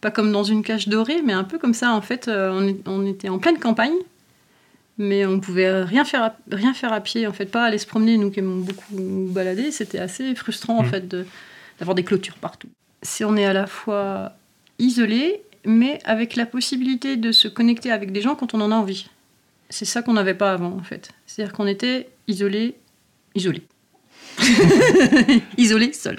pas 0.00 0.10
comme 0.10 0.30
dans 0.32 0.44
une 0.44 0.62
cage 0.62 0.88
dorée, 0.88 1.22
mais 1.24 1.32
un 1.32 1.44
peu 1.44 1.58
comme 1.58 1.74
ça. 1.74 1.92
En 1.92 2.02
fait, 2.02 2.28
euh, 2.28 2.74
on, 2.84 3.06
était 3.06 3.30
en 3.30 3.38
pleine 3.38 3.58
campagne, 3.58 3.94
mais 4.98 5.24
on 5.24 5.40
pouvait 5.40 5.82
rien 5.82 6.04
faire 6.04 6.22
à, 6.22 6.36
rien 6.50 6.74
faire 6.74 6.92
à 6.92 7.00
pied. 7.00 7.26
En 7.26 7.32
fait, 7.32 7.46
pas 7.46 7.64
aller 7.64 7.78
se 7.78 7.86
promener. 7.86 8.18
Nous 8.18 8.30
qui 8.30 8.40
aimons 8.40 8.60
beaucoup 8.60 9.30
balader, 9.30 9.70
c'était 9.70 9.98
assez 9.98 10.34
frustrant 10.34 10.78
en 10.78 10.82
mm. 10.82 10.88
fait 10.88 11.16
d'avoir 11.78 11.94
des 11.94 12.04
clôtures 12.04 12.36
partout. 12.36 12.68
Si 13.00 13.24
on 13.24 13.34
est 13.36 13.46
à 13.46 13.54
la 13.54 13.66
fois 13.66 14.34
isolé, 14.82 15.42
mais 15.64 15.98
avec 16.04 16.36
la 16.36 16.44
possibilité 16.44 17.16
de 17.16 17.32
se 17.32 17.48
connecter 17.48 17.90
avec 17.90 18.12
des 18.12 18.20
gens 18.20 18.34
quand 18.34 18.54
on 18.54 18.60
en 18.60 18.70
a 18.70 18.74
envie. 18.74 19.08
C'est 19.70 19.84
ça 19.84 20.02
qu'on 20.02 20.12
n'avait 20.12 20.34
pas 20.34 20.52
avant, 20.52 20.72
en 20.72 20.82
fait. 20.82 21.10
C'est-à-dire 21.26 21.54
qu'on 21.54 21.66
était 21.66 22.08
isolé, 22.28 22.74
isolé. 23.34 23.62
isolé, 25.56 25.92
seul. 25.92 26.18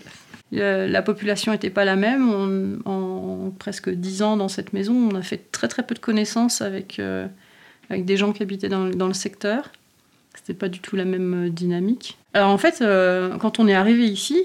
la 0.52 1.02
population 1.02 1.52
n'était 1.52 1.70
pas 1.70 1.86
la 1.86 1.96
même. 1.96 2.82
en 2.86 3.52
presque 3.60 3.90
dix 3.90 4.22
ans 4.22 4.38
dans 4.38 4.48
cette 4.48 4.74
maison, 4.74 4.94
on 4.94 5.16
a 5.16 5.22
fait 5.22 5.52
très 5.52 5.68
très 5.68 5.84
peu 5.84 5.96
de 5.96 6.00
connaissances 6.00 6.62
avec, 6.62 7.00
euh, 7.00 7.28
avec 7.90 8.06
des 8.06 8.18
gens 8.18 8.34
qui 8.34 8.44
habitaient 8.44 8.70
dans, 8.70 8.88
le 8.88 9.14
secteur. 9.14 9.72
C'était 10.36 10.54
pas 10.54 10.70
du 10.70 10.80
tout 10.80 10.96
la 10.96 11.06
même 11.06 11.46
euh, 11.46 11.50
dynamique. 11.50 12.18
Alors 12.34 12.50
en 12.50 12.58
fait, 12.58 12.82
euh, 12.82 13.38
quand 13.38 13.60
on 13.60 13.68
est 13.68 13.76
arrivé 13.76 14.08
ici, 14.08 14.44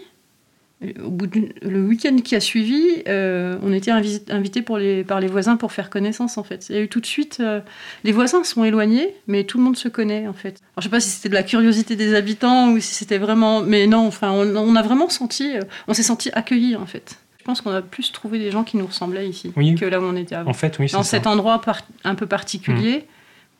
au 0.81 1.11
bout 1.11 1.29
le 1.63 1.83
week-end 1.83 2.17
qui 2.19 2.37
a 2.37 2.41
suivi, 2.41 3.03
euh, 3.09 3.59
on 3.63 3.73
était 3.73 3.91
invités 3.91 4.63
pour 4.63 4.79
les, 4.79 5.03
par 5.03 5.19
les 5.19 5.27
voisins 5.27 5.57
pour 5.57 5.73
faire 5.73 5.91
connaissance 5.91 6.39
en 6.39 6.45
fait. 6.45 6.69
Il 6.69 6.77
y 6.77 6.79
a 6.79 6.83
eu 6.83 6.89
tout 6.89 7.01
de 7.01 7.07
suite, 7.07 7.39
euh, 7.41 7.61
les 8.05 8.13
voisins 8.13 8.45
sont 8.45 8.63
éloignés, 8.63 9.13
mais 9.27 9.43
tout 9.43 9.59
le 9.59 9.65
monde 9.65 9.77
se 9.77 9.89
connaît 9.89 10.29
en 10.29 10.33
fait. 10.33 10.61
Alors, 10.77 10.79
je 10.79 10.83
sais 10.83 10.89
pas 10.89 11.01
si 11.01 11.11
c'était 11.11 11.31
de 11.31 11.35
la 11.35 11.43
curiosité 11.43 11.97
des 11.97 12.15
habitants 12.15 12.71
ou 12.71 12.79
si 12.79 12.95
c'était 12.95 13.19
vraiment, 13.19 13.61
mais 13.61 13.89
non, 13.89 14.07
enfin, 14.07 14.31
on, 14.31 14.77
a 14.77 14.83
vraiment 14.83 15.09
senti, 15.09 15.57
euh, 15.57 15.63
on 15.89 15.95
s'est 15.95 16.05
senti 16.05 16.31
accueillis 16.33 16.77
en 16.77 16.87
fait. 16.87 17.19
Je 17.41 17.45
pense 17.45 17.61
qu'on 17.61 17.73
a 17.73 17.83
plus 17.83 18.13
trouvé 18.13 18.39
des 18.39 18.53
gens 18.53 18.63
qui 18.63 18.77
nous 18.77 18.87
ressemblaient 18.87 19.29
ici 19.29 19.53
que 19.53 19.85
là 19.85 20.01
où 20.01 20.05
on 20.05 20.17
était 20.17 20.37
avant. 20.37 20.51
En 20.51 20.55
fait, 20.55 20.79
oui, 20.79 20.89
Dans 20.93 21.03
cet 21.03 21.27
endroit 21.27 21.61
un 22.05 22.15
peu 22.15 22.27
particulier, 22.27 22.99
hmm. 22.99 23.05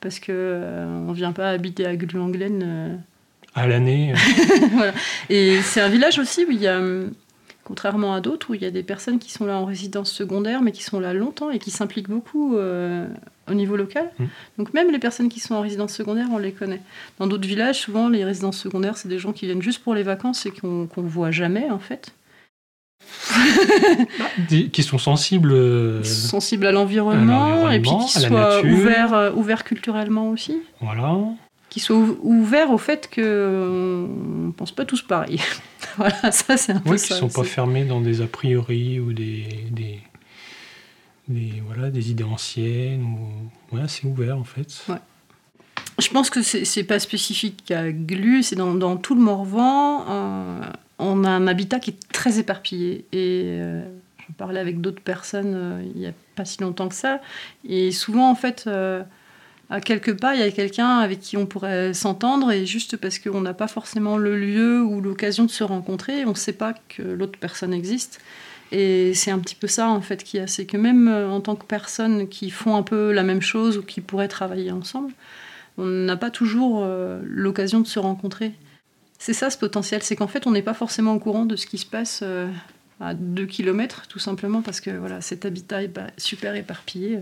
parce 0.01 0.21
que 0.21 0.85
on 1.09 1.13
vient 1.13 1.33
pas 1.33 1.51
habiter 1.51 1.85
à 1.85 1.97
Gluanglen 1.97 3.01
à 3.55 3.67
l'année. 3.67 4.14
voilà. 4.73 4.93
Et 5.28 5.61
c'est 5.62 5.81
un 5.81 5.88
village 5.88 6.19
aussi 6.19 6.45
où 6.45 6.50
il 6.50 6.61
y 6.61 6.67
a, 6.67 6.81
contrairement 7.64 8.14
à 8.14 8.21
d'autres, 8.21 8.50
où 8.50 8.55
il 8.55 8.62
y 8.62 8.67
a 8.67 8.71
des 8.71 8.83
personnes 8.83 9.19
qui 9.19 9.31
sont 9.31 9.47
là 9.47 9.59
en 9.59 9.64
résidence 9.64 10.11
secondaire, 10.11 10.62
mais 10.62 10.73
qui 10.73 10.83
sont 10.83 11.00
là 11.00 11.12
longtemps 11.12 11.50
et 11.50 11.59
qui 11.59 11.71
s'impliquent 11.71 12.09
beaucoup 12.09 12.57
euh, 12.57 13.07
au 13.49 13.55
niveau 13.55 13.76
local. 13.76 14.11
Mm. 14.19 14.25
Donc 14.59 14.75
même 14.75 14.90
les 14.90 14.99
personnes 14.99 15.28
qui 15.28 15.40
sont 15.40 15.55
en 15.55 15.61
résidence 15.61 15.93
secondaire, 15.93 16.26
on 16.33 16.38
les 16.38 16.52
connaît. 16.52 16.81
Dans 17.19 17.26
d'autres 17.26 17.47
villages, 17.47 17.80
souvent, 17.80 18.08
les 18.08 18.25
résidences 18.25 18.58
secondaires, 18.58 18.97
c'est 18.97 19.08
des 19.08 19.19
gens 19.19 19.32
qui 19.32 19.47
viennent 19.47 19.63
juste 19.63 19.82
pour 19.82 19.95
les 19.95 20.02
vacances 20.02 20.47
et 20.47 20.50
qu'on 20.50 20.89
ne 20.97 21.08
voit 21.08 21.30
jamais, 21.30 21.71
en 21.71 21.78
fait. 21.78 22.15
qui 24.73 24.82
sont 24.82 24.99
sensibles, 24.99 25.52
euh, 25.52 26.02
sensibles 26.02 26.67
à 26.67 26.73
l'environnement 26.73 27.71
et 27.71 27.80
puis 27.80 27.91
qui 28.06 28.21
soient 28.21 28.63
ouverts, 28.65 29.15
euh, 29.15 29.32
ouverts 29.32 29.65
culturellement 29.65 30.30
aussi. 30.30 30.61
Voilà 30.80 31.17
qui 31.69 31.81
soient 31.81 31.97
ouverts 32.23 32.71
au 32.71 32.78
fait 32.78 33.11
qu'on 33.15 33.21
ne 33.21 34.52
pense 34.52 34.73
pas 34.73 34.85
tous 34.85 35.02
pareil. 35.02 35.41
voilà, 35.97 36.33
ça 36.33 36.57
c'est 36.57 36.73
un 36.73 36.81
peu 36.81 36.91
oui, 36.91 36.99
ça. 36.99 37.15
ne 37.15 37.21
sont 37.21 37.28
pas 37.28 37.45
fermés 37.45 37.85
dans 37.85 38.00
des 38.00 38.21
a 38.21 38.26
priori 38.26 39.00
ou 39.00 39.13
des, 39.13 39.67
des, 39.71 40.00
des 41.28 41.63
voilà, 41.67 41.91
des 41.91 42.11
idées 42.11 42.25
anciennes. 42.25 43.02
Ou... 43.02 43.76
Ouais, 43.76 43.83
c'est 43.89 44.04
ouvert 44.07 44.39
en 44.39 44.45
fait. 44.45 44.85
Ouais. 44.89 44.97
Je 45.99 46.09
pense 46.11 46.31
que 46.31 46.43
c'est 46.43 46.85
pas 46.85 47.00
spécifique 47.00 47.71
à 47.73 47.91
Glu, 47.91 48.45
c'est 48.45 48.54
dans, 48.54 48.75
dans, 48.75 48.97
tout 48.97 49.17
le 49.17 49.21
Morvan. 49.21 50.04
Euh, 50.09 50.61
on 51.00 51.25
a 51.25 51.31
un 51.31 51.49
habitat 51.49 51.81
qui 51.81 51.91
est 51.91 52.13
très 52.13 52.39
éparpillé. 52.39 53.04
Et 53.11 53.43
euh, 53.47 53.83
je 54.19 54.33
parlais 54.35 54.61
avec 54.61 54.81
d'autres 54.81 55.02
personnes 55.02 55.54
euh, 55.54 55.83
il 55.95 56.00
n'y 56.00 56.07
a 56.07 56.13
pas 56.37 56.45
si 56.45 56.61
longtemps 56.61 56.89
que 56.89 56.95
ça. 56.95 57.21
Et 57.69 57.91
souvent, 57.91 58.31
en 58.31 58.37
fait, 58.37 58.71
à 59.71 59.81
quelque 59.81 60.11
part, 60.11 60.35
il 60.35 60.41
y 60.41 60.43
a 60.43 60.50
quelqu'un 60.50 60.99
avec 60.99 61.21
qui 61.21 61.37
on 61.37 61.47
pourrait 61.47 61.93
s'entendre, 61.93 62.50
et 62.50 62.65
juste 62.65 62.97
parce 62.97 63.19
qu'on 63.19 63.43
n'a 63.43 63.54
pas 63.54 63.69
forcément 63.69 64.17
le 64.17 64.39
lieu 64.39 64.83
ou 64.83 65.00
l'occasion 65.00 65.45
de 65.45 65.50
se 65.50 65.63
rencontrer, 65.63 66.25
on 66.25 66.31
ne 66.31 66.35
sait 66.35 66.54
pas 66.54 66.75
que 66.89 67.02
l'autre 67.02 67.39
personne 67.39 67.75
existe. 67.75 68.21
Et 68.73 69.15
c'est 69.15 69.31
un 69.31 69.39
petit 69.39 69.54
peu 69.54 69.67
ça, 69.67 69.89
en 69.89 70.00
fait, 70.00 70.25
qui 70.25 70.39
a, 70.39 70.47
c'est 70.47 70.67
que 70.67 70.76
même 70.76 71.09
euh, 71.09 71.28
en 71.31 71.41
tant 71.41 71.57
que 71.57 71.65
personnes 71.65 72.28
qui 72.28 72.50
font 72.50 72.76
un 72.76 72.83
peu 72.83 73.13
la 73.13 73.23
même 73.23 73.41
chose 73.41 73.78
ou 73.78 73.83
qui 73.83 74.00
pourraient 74.00 74.28
travailler 74.28 74.71
ensemble, 74.71 75.13
on 75.78 75.87
n'a 75.87 76.17
pas 76.17 76.31
toujours 76.31 76.83
euh, 76.83 77.21
l'occasion 77.25 77.81
de 77.81 77.87
se 77.87 77.99
rencontrer. 77.99 78.52
C'est 79.19 79.33
ça 79.33 79.50
ce 79.50 79.59
potentiel, 79.59 80.02
c'est 80.02 80.17
qu'en 80.17 80.26
fait, 80.26 80.47
on 80.47 80.50
n'est 80.50 80.63
pas 80.63 80.75
forcément 80.75 81.15
au 81.15 81.19
courant 81.19 81.45
de 81.45 81.57
ce 81.57 81.67
qui 81.67 81.78
se 81.78 81.87
passe 81.87 82.21
euh, 82.23 82.49
à 83.00 83.15
deux 83.15 83.47
kilomètres, 83.47 84.07
tout 84.09 84.19
simplement 84.19 84.63
parce 84.63 84.81
que 84.81 84.91
voilà, 84.91 85.21
cet 85.21 85.45
habitat 85.45 85.83
est 85.83 85.91
super 86.19 86.54
éparpillé. 86.54 87.21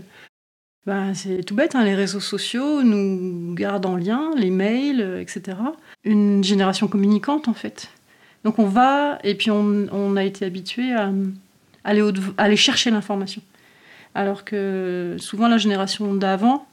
Ben, 0.87 1.13
c'est 1.13 1.43
tout 1.43 1.53
bête, 1.53 1.75
hein, 1.75 1.83
les 1.83 1.95
réseaux 1.95 2.21
sociaux 2.21 2.81
nous 2.81 3.53
gardent 3.55 3.87
en 3.87 3.97
lien, 3.97 4.31
les 4.37 4.49
mails, 4.49 5.01
euh, 5.01 5.19
etc. 5.19 5.57
Une 6.05 6.45
génération 6.45 6.87
communicante, 6.87 7.49
en 7.49 7.53
fait. 7.53 7.89
Donc 8.45 8.57
on 8.57 8.67
va, 8.67 9.19
et 9.25 9.35
puis 9.35 9.51
on, 9.51 10.15
a 10.15 10.23
été 10.23 10.45
habitué 10.45 10.93
à, 10.93 11.11
aller, 11.83 12.55
chercher 12.55 12.89
l'information. 12.89 13.41
Alors 14.15 14.45
que 14.45 15.17
souvent 15.19 15.49
la 15.49 15.57
génération 15.57 16.13
d'avant, 16.13 16.65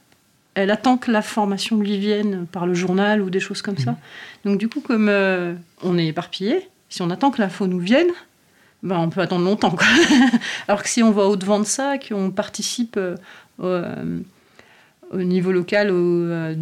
elle 0.54 0.70
attend 0.70 0.96
que 0.96 1.10
l'information 1.10 1.78
lui 1.78 1.98
vienne 1.98 2.46
par 2.46 2.68
le 2.68 2.74
journal 2.74 3.20
ou 3.20 3.30
des 3.30 3.40
choses 3.40 3.62
comme 3.62 3.78
ça. 3.78 3.92
Mmh. 3.92 3.96
Donc 4.44 4.58
du 4.58 4.68
coup, 4.68 4.80
comme 4.80 5.08
euh, 5.08 5.54
on 5.82 5.98
est 5.98 6.06
éparpillé, 6.06 6.68
si 6.88 7.02
on 7.02 7.10
attend 7.10 7.32
que 7.32 7.42
l'info 7.42 7.66
nous 7.66 7.80
vienne, 7.80 8.12
ben, 8.84 8.98
on 8.98 9.08
peut 9.08 9.22
attendre 9.22 9.44
longtemps. 9.44 9.74
Alors 10.68 10.84
que 10.84 10.88
si 10.88 11.02
on 11.02 11.10
va 11.10 11.24
au-devant 11.24 11.58
de 11.58 11.64
ça, 11.64 11.98
qu'on 11.98 12.30
participe 12.30 12.96
euh, 13.60 13.82
euh, 13.84 14.20
au 15.10 15.22
niveau 15.22 15.52
local 15.52 15.90
aux 15.90 15.94
euh, 15.94 16.54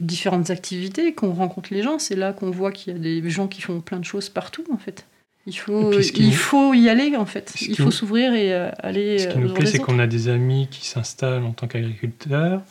différentes 0.00 0.50
activités, 0.50 1.12
qu'on 1.12 1.32
rencontre 1.32 1.72
les 1.72 1.82
gens, 1.82 1.98
c'est 1.98 2.16
là 2.16 2.32
qu'on 2.32 2.50
voit 2.50 2.72
qu'il 2.72 2.92
y 2.92 2.96
a 2.96 2.98
des 2.98 3.30
gens 3.30 3.46
qui 3.46 3.60
font 3.60 3.80
plein 3.80 3.98
de 3.98 4.04
choses 4.04 4.28
partout 4.28 4.64
en 4.72 4.78
fait. 4.78 5.06
Il 5.46 5.56
faut, 5.56 5.92
il 5.92 6.34
faut 6.34 6.74
y 6.74 6.88
aller 6.88 7.16
en 7.16 7.24
fait. 7.24 7.54
Il 7.60 7.76
faut 7.76 7.90
s'ouvrir 7.90 8.34
et 8.34 8.52
euh, 8.52 8.70
aller. 8.78 9.18
Ce 9.18 9.28
qui 9.28 9.38
nous 9.38 9.52
plaît, 9.52 9.66
c'est 9.66 9.78
qu'on 9.78 9.98
a 9.98 10.06
des 10.06 10.28
amis 10.28 10.68
qui 10.70 10.86
s'installent 10.86 11.44
en 11.44 11.52
tant 11.52 11.66
qu'agriculteurs, 11.66 12.62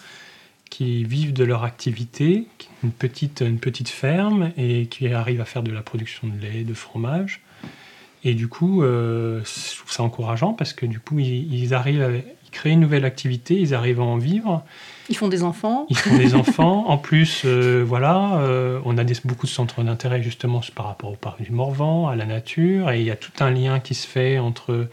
qui 0.69 1.03
vivent 1.03 1.33
de 1.33 1.43
leur 1.43 1.63
activité, 1.63 2.45
une 2.83 2.91
petite, 2.91 3.41
une 3.41 3.59
petite 3.59 3.89
ferme 3.89 4.51
et 4.55 4.85
qui 4.85 5.07
arrivent 5.07 5.41
à 5.41 5.45
faire 5.45 5.63
de 5.63 5.71
la 5.71 5.81
production 5.81 6.27
de 6.27 6.39
lait, 6.39 6.63
de 6.63 6.73
fromage. 6.73 7.41
Et 8.23 8.33
du 8.33 8.47
coup, 8.47 8.83
je 8.83 9.75
trouve 9.77 9.91
ça 9.91 10.03
encourageant 10.03 10.53
parce 10.53 10.73
que 10.73 10.85
du 10.85 10.99
coup, 10.99 11.19
ils, 11.19 11.53
ils 11.53 11.73
arrivent 11.73 12.21
ils 12.49 12.51
créent 12.51 12.71
une 12.71 12.79
nouvelle 12.79 13.05
activité, 13.05 13.55
ils 13.59 13.75
arrivent 13.75 13.99
à 13.99 14.03
en 14.03 14.17
vivre. 14.17 14.63
Ils 15.09 15.15
font 15.15 15.27
des 15.27 15.43
enfants. 15.43 15.85
Ils 15.89 15.97
font 15.97 16.17
des 16.17 16.33
enfants. 16.35 16.87
En 16.87 16.97
plus, 16.97 17.43
euh, 17.45 17.83
voilà, 17.85 18.39
euh, 18.39 18.79
on 18.85 18.97
a 18.97 19.03
des, 19.03 19.15
beaucoup 19.23 19.45
de 19.45 19.51
centres 19.51 19.83
d'intérêt 19.83 20.21
justement 20.23 20.61
par 20.75 20.87
rapport 20.87 21.11
au 21.11 21.15
parc 21.15 21.41
du 21.41 21.51
Morvan, 21.51 22.07
à 22.07 22.15
la 22.15 22.25
nature, 22.25 22.89
et 22.91 22.99
il 22.99 23.05
y 23.05 23.11
a 23.11 23.15
tout 23.15 23.31
un 23.39 23.51
lien 23.51 23.79
qui 23.79 23.93
se 23.93 24.07
fait 24.07 24.39
entre, 24.39 24.87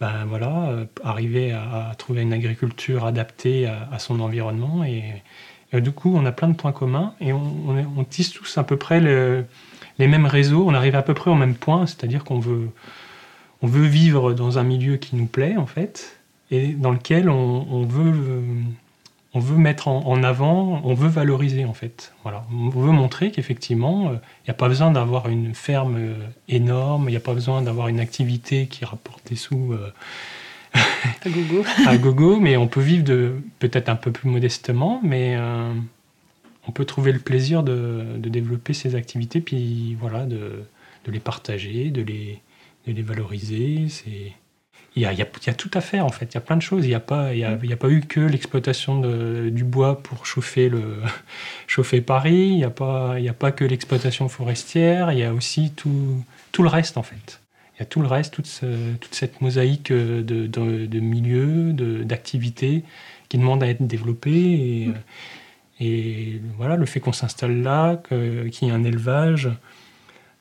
ben 0.00 0.24
voilà, 0.26 0.68
euh, 0.68 0.84
arriver 1.04 1.52
à, 1.52 1.92
trouver 1.96 2.22
une 2.22 2.32
agriculture 2.32 3.06
adaptée 3.06 3.66
à, 3.66 3.98
son 3.98 4.18
environnement, 4.20 4.84
et, 4.84 5.22
du 5.80 5.92
coup, 5.92 6.12
on 6.14 6.24
a 6.26 6.32
plein 6.32 6.48
de 6.48 6.54
points 6.54 6.72
communs, 6.72 7.14
et 7.20 7.32
on, 7.32 8.04
tisse 8.08 8.32
tous 8.32 8.58
à 8.58 8.64
peu 8.64 8.76
près 8.76 9.00
les 9.00 10.06
mêmes 10.06 10.26
réseaux, 10.26 10.64
on 10.66 10.74
arrive 10.74 10.96
à 10.96 11.02
peu 11.02 11.14
près 11.14 11.30
au 11.30 11.36
même 11.36 11.54
point, 11.54 11.86
c'est-à-dire 11.86 12.22
qu'on 12.24 12.38
veut, 12.38 12.68
on 13.62 13.66
veut 13.66 13.86
vivre 13.86 14.32
dans 14.32 14.58
un 14.58 14.62
milieu 14.62 14.96
qui 14.96 15.16
nous 15.16 15.26
plaît 15.26 15.56
en 15.56 15.66
fait, 15.66 16.20
et 16.50 16.68
dans 16.68 16.92
lequel 16.92 17.28
on, 17.30 17.84
veut, 17.84 18.42
on 19.32 19.40
veut 19.40 19.56
mettre 19.56 19.88
en, 19.88 20.22
avant, 20.22 20.80
on 20.84 20.94
veut 20.94 21.08
valoriser 21.08 21.64
en 21.64 21.74
fait. 21.74 22.12
Voilà. 22.22 22.44
On 22.52 22.68
veut 22.68 22.92
montrer 22.92 23.30
qu'effectivement, 23.30 24.12
il 24.12 24.48
n'y 24.48 24.50
a 24.50 24.54
pas 24.54 24.68
besoin 24.68 24.90
d'avoir 24.90 25.28
une 25.28 25.54
ferme 25.54 25.96
euh, 25.96 26.14
énorme, 26.48 27.08
il 27.08 27.12
n'y 27.12 27.16
a 27.16 27.20
pas 27.20 27.34
besoin 27.34 27.62
d'avoir 27.62 27.88
une 27.88 28.00
activité 28.00 28.66
qui 28.66 28.84
rapporte 28.84 29.26
des 29.28 29.36
sous 29.36 29.72
euh, 29.72 29.92
à 30.74 31.28
gogo. 31.28 31.64
à 31.86 31.96
gogo, 31.96 32.40
mais 32.40 32.56
on 32.56 32.66
peut 32.66 32.80
vivre 32.80 33.04
de 33.04 33.36
peut-être 33.58 33.88
un 33.88 33.96
peu 33.96 34.10
plus 34.10 34.28
modestement, 34.28 35.00
mais 35.02 35.36
euh, 35.36 35.72
on 36.66 36.72
peut 36.72 36.84
trouver 36.84 37.12
le 37.12 37.18
plaisir 37.18 37.62
de, 37.62 38.04
de, 38.16 38.28
développer 38.28 38.74
ces 38.74 38.94
activités, 38.94 39.40
puis 39.40 39.96
voilà, 40.00 40.24
de, 40.24 40.64
de 41.04 41.12
les 41.12 41.20
partager, 41.20 41.90
de 41.90 42.02
les, 42.02 42.40
de 42.86 42.92
les 42.92 43.02
valoriser. 43.02 43.86
C'est 43.88 44.32
il 44.96 45.02
y, 45.02 45.06
a, 45.06 45.12
il, 45.12 45.18
y 45.18 45.22
a, 45.22 45.26
il 45.42 45.46
y, 45.46 45.50
a, 45.50 45.54
tout 45.54 45.70
à 45.74 45.80
faire 45.80 46.06
en 46.06 46.10
fait, 46.10 46.26
il 46.26 46.34
y 46.34 46.36
a 46.36 46.40
plein 46.40 46.56
de 46.56 46.62
choses. 46.62 46.84
Il 46.84 46.88
n'y 46.88 46.94
a, 46.94 47.00
pas, 47.00 47.34
il 47.34 47.40
y 47.40 47.44
a, 47.44 47.58
il 47.62 47.68
y 47.68 47.72
a 47.72 47.76
pas 47.76 47.90
eu 47.90 48.00
que 48.00 48.20
l'exploitation 48.20 49.00
du 49.50 49.64
bois 49.64 50.00
pour 50.00 50.24
chauffer, 50.24 50.68
le, 50.68 50.98
chauffer 51.66 52.00
Paris, 52.00 52.48
il 52.48 52.56
n'y 52.56 52.64
a, 52.64 52.70
pas, 52.70 53.14
il 53.18 53.24
y 53.24 53.28
a 53.28 53.34
pas 53.34 53.50
que 53.50 53.64
l'exploitation 53.64 54.28
forestière, 54.28 55.10
il 55.10 55.18
y 55.18 55.24
a 55.24 55.34
aussi 55.34 55.72
tout, 55.72 56.22
tout 56.52 56.62
le 56.62 56.68
reste 56.68 56.96
en 56.96 57.02
fait. 57.02 57.40
Il 57.74 57.80
y 57.80 57.82
a 57.82 57.86
tout 57.86 58.00
le 58.00 58.06
reste, 58.06 58.34
toute, 58.34 58.46
ce, 58.46 58.94
toute 59.00 59.14
cette 59.16 59.40
mosaïque 59.40 59.92
de, 59.92 60.22
de, 60.22 60.86
de 60.86 61.00
milieux, 61.00 61.72
d'activités 62.04 62.84
qui 63.28 63.38
demandent 63.38 63.64
à 63.64 63.66
être 63.66 63.84
développées. 63.84 64.30
Et, 64.30 64.86
mmh. 64.86 64.94
et 65.80 66.40
voilà, 66.56 66.76
le 66.76 66.86
fait 66.86 67.00
qu'on 67.00 67.12
s'installe 67.12 67.62
là, 67.62 68.00
qu'il 68.08 68.68
y 68.68 68.70
ait 68.70 68.74
un 68.74 68.84
élevage, 68.84 69.50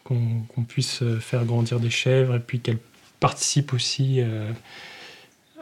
qu'on 0.04 0.44
qu 0.54 0.62
puisse 0.62 1.04
faire 1.22 1.44
grandir 1.46 1.80
des 1.80 1.90
chèvres 1.90 2.36
et 2.36 2.40
puis 2.40 2.60
qu'elles 2.60 2.78
participe 3.24 3.72
aussi 3.72 4.20
euh, 4.20 4.52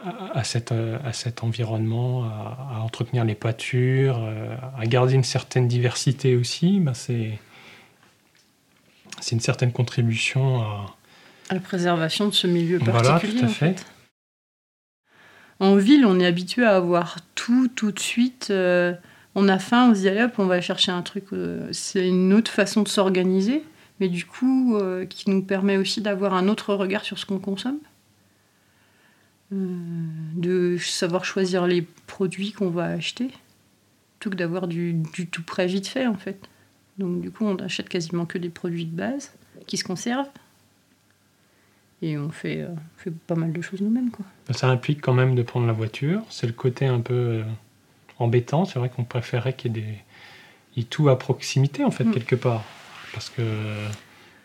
à, 0.04 0.40
à, 0.40 0.42
cette, 0.42 0.72
à, 0.72 1.12
cet 1.12 1.44
environnement, 1.44 2.24
à, 2.24 2.74
à, 2.74 2.80
entretenir 2.80 3.24
les 3.24 3.36
pâtures, 3.36 4.18
euh, 4.20 4.56
à 4.76 4.84
garder 4.86 5.14
une 5.14 5.22
certaine 5.22 5.68
diversité 5.68 6.34
aussi, 6.34 6.80
ben 6.80 6.92
c'est 6.92 7.38
une 9.30 9.38
certaine 9.38 9.70
contribution 9.70 10.60
à... 10.60 10.96
à 11.50 11.54
la 11.54 11.60
préservation 11.60 12.26
de 12.26 12.34
ce 12.34 12.48
milieu 12.48 12.80
particulier. 12.80 13.02
Voilà, 13.04 13.20
tout 13.20 13.44
à 13.44 13.48
fait. 13.48 13.66
En, 13.66 13.74
fait. 13.76 13.86
en 15.60 15.76
ville, 15.76 16.04
on 16.04 16.18
est 16.18 16.26
habitué 16.26 16.64
à 16.64 16.74
avoir 16.74 17.18
tout 17.36 17.68
tout 17.68 17.92
de 17.92 18.00
suite. 18.00 18.48
Euh, 18.50 18.92
on 19.36 19.48
a 19.48 19.60
faim, 19.60 19.90
on 19.90 19.94
se 19.94 20.00
dit 20.00 20.08
allez 20.08 20.22
hop, 20.22 20.32
on 20.38 20.46
va 20.46 20.60
chercher 20.60 20.90
un 20.90 21.02
truc. 21.02 21.26
Euh, 21.32 21.68
c'est 21.70 22.08
une 22.08 22.32
autre 22.32 22.50
façon 22.50 22.82
de 22.82 22.88
s'organiser 22.88 23.62
mais 24.02 24.08
du 24.08 24.26
coup 24.26 24.76
euh, 24.76 25.06
qui 25.06 25.30
nous 25.30 25.42
permet 25.42 25.76
aussi 25.76 26.00
d'avoir 26.00 26.34
un 26.34 26.48
autre 26.48 26.74
regard 26.74 27.04
sur 27.04 27.20
ce 27.20 27.24
qu'on 27.24 27.38
consomme, 27.38 27.78
euh, 29.52 29.56
de 30.34 30.76
savoir 30.76 31.24
choisir 31.24 31.68
les 31.68 31.82
produits 32.08 32.50
qu'on 32.50 32.70
va 32.70 32.86
acheter, 32.86 33.28
plutôt 34.18 34.30
que 34.30 34.34
d'avoir 34.34 34.66
du, 34.66 34.94
du, 35.14 35.28
tout 35.28 35.44
prêt 35.44 35.68
vite 35.68 35.86
fait 35.86 36.08
en 36.08 36.16
fait. 36.16 36.36
Donc 36.98 37.20
du 37.20 37.30
coup 37.30 37.44
on 37.44 37.54
achète 37.58 37.88
quasiment 37.88 38.26
que 38.26 38.38
des 38.38 38.48
produits 38.48 38.86
de 38.86 38.96
base 38.96 39.32
qui 39.68 39.76
se 39.76 39.84
conservent. 39.84 40.30
Et 42.04 42.18
on 42.18 42.30
fait, 42.30 42.62
euh, 42.62 42.74
fait 42.96 43.12
pas 43.12 43.36
mal 43.36 43.52
de 43.52 43.62
choses 43.62 43.82
nous-mêmes. 43.82 44.10
Quoi. 44.10 44.26
Ça 44.50 44.66
implique 44.66 45.00
quand 45.00 45.14
même 45.14 45.36
de 45.36 45.42
prendre 45.44 45.68
la 45.68 45.72
voiture. 45.72 46.22
C'est 46.28 46.48
le 46.48 46.52
côté 46.52 46.86
un 46.86 46.98
peu 46.98 47.14
euh, 47.14 47.44
embêtant. 48.18 48.64
C'est 48.64 48.80
vrai 48.80 48.88
qu'on 48.88 49.04
préférait 49.04 49.52
qu'il 49.52 49.76
y 49.76 49.80
ait, 49.80 50.02
des... 50.74 50.82
tout 50.82 51.08
à 51.08 51.16
proximité, 51.16 51.84
en 51.84 51.92
fait, 51.92 52.02
mm. 52.02 52.10
quelque 52.10 52.34
part 52.34 52.64
parce 53.12 53.30
que 53.30 53.42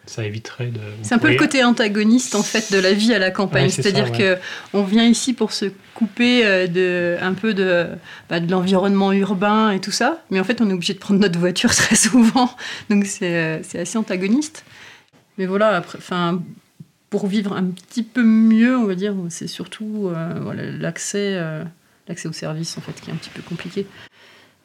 ça 0.05 0.25
éviterait 0.25 0.67
de. 0.67 0.79
C'est 1.03 1.15
un 1.15 1.19
peu 1.19 1.29
le 1.29 1.37
côté 1.37 1.63
antagoniste 1.63 2.35
en 2.35 2.43
fait 2.43 2.71
de 2.71 2.79
la 2.79 2.93
vie 2.93 3.13
à 3.13 3.19
la 3.19 3.31
campagne, 3.31 3.65
ouais, 3.65 3.69
c'est-à-dire 3.69 4.11
ouais. 4.11 4.17
que 4.17 4.37
on 4.73 4.83
vient 4.83 5.05
ici 5.05 5.33
pour 5.33 5.51
se 5.51 5.65
couper 5.93 6.45
euh, 6.45 6.67
de 6.67 7.17
un 7.21 7.33
peu 7.33 7.53
de 7.53 7.87
bah, 8.29 8.39
de 8.39 8.49
l'environnement 8.49 9.11
urbain 9.11 9.71
et 9.71 9.79
tout 9.79 9.91
ça, 9.91 10.23
mais 10.29 10.39
en 10.39 10.43
fait 10.43 10.61
on 10.61 10.69
est 10.69 10.73
obligé 10.73 10.93
de 10.93 10.99
prendre 10.99 11.19
notre 11.19 11.39
voiture 11.39 11.73
très 11.75 11.95
souvent, 11.95 12.49
donc 12.89 13.05
c'est 13.05 13.35
euh, 13.35 13.59
c'est 13.63 13.79
assez 13.79 13.97
antagoniste. 13.97 14.63
Mais 15.37 15.45
voilà, 15.45 15.75
après, 15.75 15.97
enfin 15.99 16.41
pour 17.09 17.27
vivre 17.27 17.53
un 17.53 17.65
petit 17.65 18.03
peu 18.03 18.23
mieux, 18.23 18.77
on 18.77 18.85
va 18.85 18.95
dire, 18.95 19.15
c'est 19.29 19.47
surtout 19.47 20.09
euh, 20.13 20.33
voilà, 20.41 20.63
l'accès 20.71 21.35
euh, 21.35 21.63
l'accès 22.07 22.27
aux 22.27 22.33
services 22.33 22.77
en 22.77 22.81
fait 22.81 22.93
qui 22.99 23.09
est 23.09 23.13
un 23.13 23.17
petit 23.17 23.29
peu 23.29 23.41
compliqué. 23.41 23.87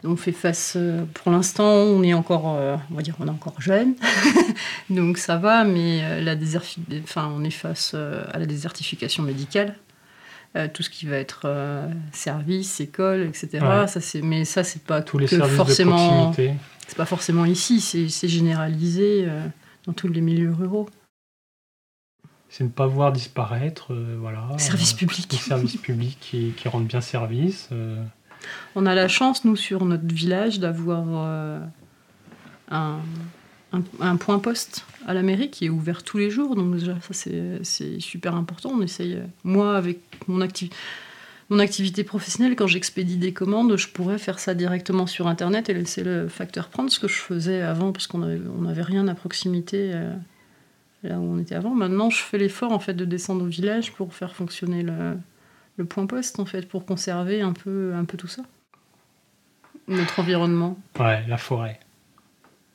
On 0.04 0.16
fait 0.16 0.32
face, 0.32 0.74
euh, 0.76 1.04
pour 1.14 1.30
l'instant, 1.30 1.64
on 1.64 2.02
est 2.02 2.12
encore, 2.12 2.56
euh, 2.56 2.76
on 2.90 2.94
va 2.94 3.02
dire, 3.02 3.14
on 3.20 3.26
est 3.28 3.30
encore 3.30 3.60
jeune, 3.60 3.94
donc 4.90 5.16
ça 5.16 5.36
va, 5.36 5.62
mais 5.62 6.00
euh, 6.02 6.20
la 6.20 6.34
enfin, 7.02 7.32
on 7.32 7.44
est 7.44 7.50
face 7.50 7.94
à 7.94 8.38
la 8.38 8.46
désertification 8.46 9.22
médicale, 9.22 9.76
tout 10.74 10.82
ce 10.82 10.90
qui 10.90 11.06
va 11.06 11.16
être 11.16 11.48
service, 12.12 12.80
école, 12.80 13.22
etc. 13.22 13.48
Ouais. 13.62 13.86
Ça, 13.86 14.00
c'est, 14.00 14.20
mais 14.20 14.44
ça, 14.44 14.64
c'est 14.64 14.82
pas 14.82 15.00
tous 15.00 15.18
les 15.18 15.26
que 15.26 15.36
services 15.36 15.56
forcément, 15.56 15.96
de 15.96 16.24
proximité. 16.24 16.60
c'est 16.86 16.96
pas 16.96 17.06
forcément 17.06 17.44
ici, 17.46 17.80
c'est, 17.80 18.08
c'est 18.08 18.28
généralisé 18.28 19.26
dans 19.86 19.92
tous 19.92 20.08
les 20.08 20.20
milieux 20.20 20.52
ruraux. 20.52 20.90
C'est 22.50 22.64
ne 22.64 22.68
pas 22.68 22.86
voir 22.86 23.12
disparaître, 23.12 23.94
voilà. 24.18 24.46
Service 24.58 24.92
public. 24.92 25.32
Les 25.32 25.38
services 25.38 25.78
publics 25.78 26.18
qui, 26.20 26.52
qui 26.54 26.68
rendent 26.68 26.86
bien 26.86 27.00
service. 27.00 27.70
On 28.74 28.86
a 28.86 28.94
la 28.94 29.08
chance, 29.08 29.44
nous, 29.44 29.56
sur 29.56 29.84
notre 29.84 30.06
village, 30.06 30.60
d'avoir 30.60 31.04
euh, 31.08 31.60
un, 32.70 34.16
point 34.16 34.38
poste 34.38 34.84
à 35.06 35.14
la 35.14 35.22
mairie 35.22 35.50
qui 35.50 35.66
est 35.66 35.70
ouvert 35.70 36.02
tous 36.02 36.18
les 36.18 36.30
jours. 36.30 36.54
Donc, 36.54 36.80
ça, 36.80 37.24
c'est 37.62 38.00
super 38.00 38.34
important. 38.34 38.70
On 38.74 38.82
essaye, 38.82 39.18
moi, 39.44 39.76
avec 39.76 40.00
mon, 40.28 40.40
acti 40.40 40.70
mon 41.50 41.58
activité 41.58 42.02
professionnelle, 42.02 42.56
quand 42.56 42.66
j'expédie 42.66 43.18
des 43.18 43.34
commandes, 43.34 43.76
je 43.76 43.88
pourrais 43.88 44.18
faire 44.18 44.38
ça 44.38 44.54
directement 44.54 45.06
sur 45.06 45.26
Internet 45.26 45.68
et 45.68 45.74
laisser 45.74 46.02
le 46.02 46.28
facteur 46.28 46.68
prendre 46.68 46.90
ce 46.90 46.98
que 46.98 47.08
je 47.08 47.18
faisais 47.18 47.60
avant 47.60 47.92
parce 47.92 48.06
qu'on 48.06 48.18
n'avait 48.18 48.40
avait 48.70 48.82
rien 48.82 49.06
à 49.06 49.14
proximité. 49.14 49.90
Euh, 49.92 50.14
là 51.02 51.18
où 51.18 51.22
on 51.22 51.38
était 51.38 51.54
avant. 51.54 51.74
Maintenant, 51.74 52.10
je 52.10 52.22
fais 52.22 52.38
l'effort 52.38 52.72
en 52.72 52.78
fait 52.78 52.94
de 52.94 53.04
descendre 53.04 53.44
au 53.44 53.48
village 53.48 53.92
pour 53.92 54.14
faire 54.14 54.34
fonctionner 54.34 54.82
le, 54.82 55.16
le 55.76 55.84
point 55.84 56.06
poste 56.06 56.38
en 56.38 56.44
fait 56.44 56.68
pour 56.68 56.84
conserver 56.84 57.40
un 57.40 57.52
peu, 57.52 57.94
un 57.94 58.04
peu 58.04 58.16
tout 58.16 58.28
ça. 58.28 58.42
Notre 59.88 60.20
environnement. 60.20 60.78
Ouais, 60.98 61.24
la 61.26 61.38
forêt. 61.38 61.80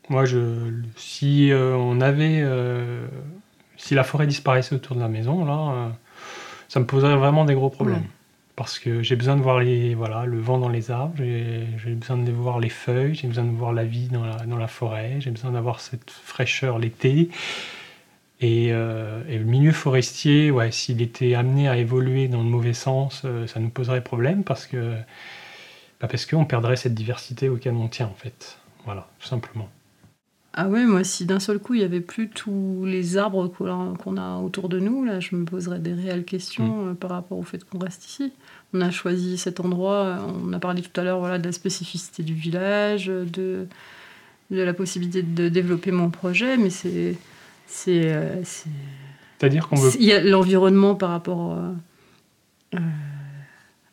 Moi, 0.10 0.26
je, 0.26 0.72
si 0.96 1.52
euh, 1.52 1.76
on 1.76 2.00
avait, 2.02 2.40
euh, 2.42 3.08
si 3.76 3.94
la 3.94 4.04
forêt 4.04 4.28
disparaissait 4.28 4.76
autour 4.76 4.96
de 4.96 5.02
la 5.02 5.10
maison, 5.10 5.46
là, 5.46 5.74
euh, 5.74 5.90
ça 6.70 6.80
me 6.80 6.86
poserait 6.86 7.16
vraiment 7.16 7.46
des 7.46 7.54
gros 7.54 7.70
problèmes. 7.70 7.98
Ouais. 7.98 8.10
Parce 8.56 8.80
que 8.80 9.04
j'ai 9.04 9.16
besoin 9.16 9.36
de 9.36 9.42
voir 9.42 9.60
les, 9.60 9.94
voilà, 9.94 10.26
le 10.26 10.40
vent 10.40 10.58
dans 10.58 10.70
les 10.70 10.90
arbres, 10.90 11.14
j'ai 11.18 11.94
besoin 11.94 12.18
de 12.18 12.32
voir 12.32 12.60
les 12.60 12.70
feuilles, 12.70 13.14
j'ai 13.14 13.28
besoin 13.28 13.44
de 13.44 13.52
voir 13.52 13.72
la 13.72 13.84
vie 13.84 14.08
dans 14.08 14.26
la, 14.26 14.38
dans 14.48 14.58
la 14.58 14.68
forêt, 14.68 15.18
j'ai 15.20 15.30
besoin 15.30 15.52
d'avoir 15.52 15.80
cette 15.80 16.10
fraîcheur 16.10 16.80
l'été. 16.80 17.30
Et, 18.40 18.70
euh, 18.72 19.24
et, 19.28 19.40
le 19.40 19.46
milieu 19.46 19.72
forestier, 19.72 20.52
ouais, 20.52 20.72
s'il 20.72 21.02
était 21.02 21.34
amené 21.34 21.68
à 21.68 21.78
évoluer 21.78 22.28
dans 22.28 22.44
le 22.44 22.50
mauvais 22.50 22.74
sens, 22.74 23.24
euh, 23.26 23.48
ça 23.48 23.60
nous 23.60 23.70
poserait 23.70 24.04
problème 24.04 24.44
parce 24.44 24.68
que 24.68 24.94
bah 26.00 26.08
parce 26.08 26.28
qu'on 26.28 26.46
perdrait 26.46 26.76
cette 26.76 26.94
diversité 26.94 27.50
auquel 27.50 27.74
on 27.74 27.88
tient 27.88 28.06
en 28.06 28.14
fait. 28.14 28.60
Voilà, 28.86 29.08
tout 29.20 29.28
simplement. 29.28 29.68
Ah 30.54 30.70
ouais, 30.70 30.86
moi 30.86 31.04
si 31.04 31.26
d'un 31.26 31.40
seul 31.40 31.58
coup 31.58 31.74
il 31.74 31.82
y 31.82 31.84
avait 31.84 32.02
plus 32.02 32.30
tous 32.30 32.84
les 32.86 33.18
arbres 33.18 33.48
qu'on 33.48 33.96
qu 33.96 34.20
a 34.20 34.38
autour 34.38 34.70
de 34.70 34.80
nous, 34.80 35.04
là 35.04 35.20
je 35.20 35.36
me 35.36 35.44
poserais 35.44 35.80
des 35.80 35.94
réelles 35.94 36.26
questions 36.26 36.84
mmh. 36.84 36.90
euh, 36.90 36.94
par 36.94 37.10
rapport 37.10 37.40
au 37.40 37.44
fait 37.44 37.64
qu'on 37.64 37.80
reste 37.80 38.06
ici. 38.06 38.34
On 38.74 38.82
a 38.82 38.92
choisi 38.92 39.40
cet 39.40 39.60
endroit, 39.60 40.20
on 40.46 40.54
a 40.54 40.60
parlé 40.60 40.84
tout 40.84 41.00
à 41.00 41.04
l'heure 41.04 41.20
voilà, 41.20 41.40
de 41.40 41.46
la 41.46 41.52
spécificité 41.52 42.22
du 42.22 42.36
village, 42.36 43.08
de, 43.08 43.68
de 44.52 44.62
la 44.62 44.74
possibilité 44.74 45.24
de 45.24 45.50
développer 45.50 45.92
mon 45.92 46.12
projet, 46.12 46.58
mais 46.58 46.70
c'est 46.70 47.16
c'est. 47.68 48.12
Euh, 48.12 48.44
C'est-à-dire 48.44 49.68
qu'on 49.68 49.76
veut. 49.76 49.92
Il 50.00 50.06
y 50.06 50.14
a 50.14 50.22
l'environnement 50.22 50.96
par 50.96 51.10
rapport. 51.12 51.54
Euh, 51.54 51.72
euh, 52.76 52.80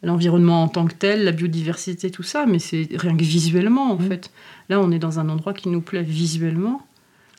l'environnement 0.05 0.63
en 0.63 0.69
tant 0.69 0.87
que 0.87 0.95
tel, 0.95 1.25
la 1.25 1.33
biodiversité, 1.33 2.11
tout 2.11 2.23
ça, 2.23 2.47
mais 2.47 2.59
c'est 2.59 2.89
rien 2.95 3.17
que 3.17 3.25
visuellement 3.25 3.93
en 3.93 3.97
mmh. 3.97 4.09
fait. 4.09 4.31
Là, 4.69 4.81
on 4.81 4.91
est 4.91 4.99
dans 4.99 5.19
un 5.19 5.29
endroit 5.29 5.55
qui 5.55 5.69
nous 5.69 5.81
plaît 5.81 6.03
visuellement. 6.03 6.83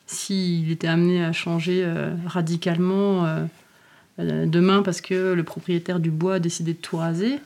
S'il 0.07 0.71
était 0.71 0.87
amené 0.87 1.23
à 1.23 1.31
changer 1.31 1.83
euh, 1.83 2.13
radicalement 2.25 3.25
euh, 3.25 4.45
demain 4.45 4.83
parce 4.83 5.01
que 5.01 5.33
le 5.33 5.43
propriétaire 5.43 5.99
du 5.99 6.11
bois 6.11 6.35
a 6.35 6.39
décidé 6.39 6.73
de 6.73 6.79
tout 6.79 6.97
raser. 6.97 7.39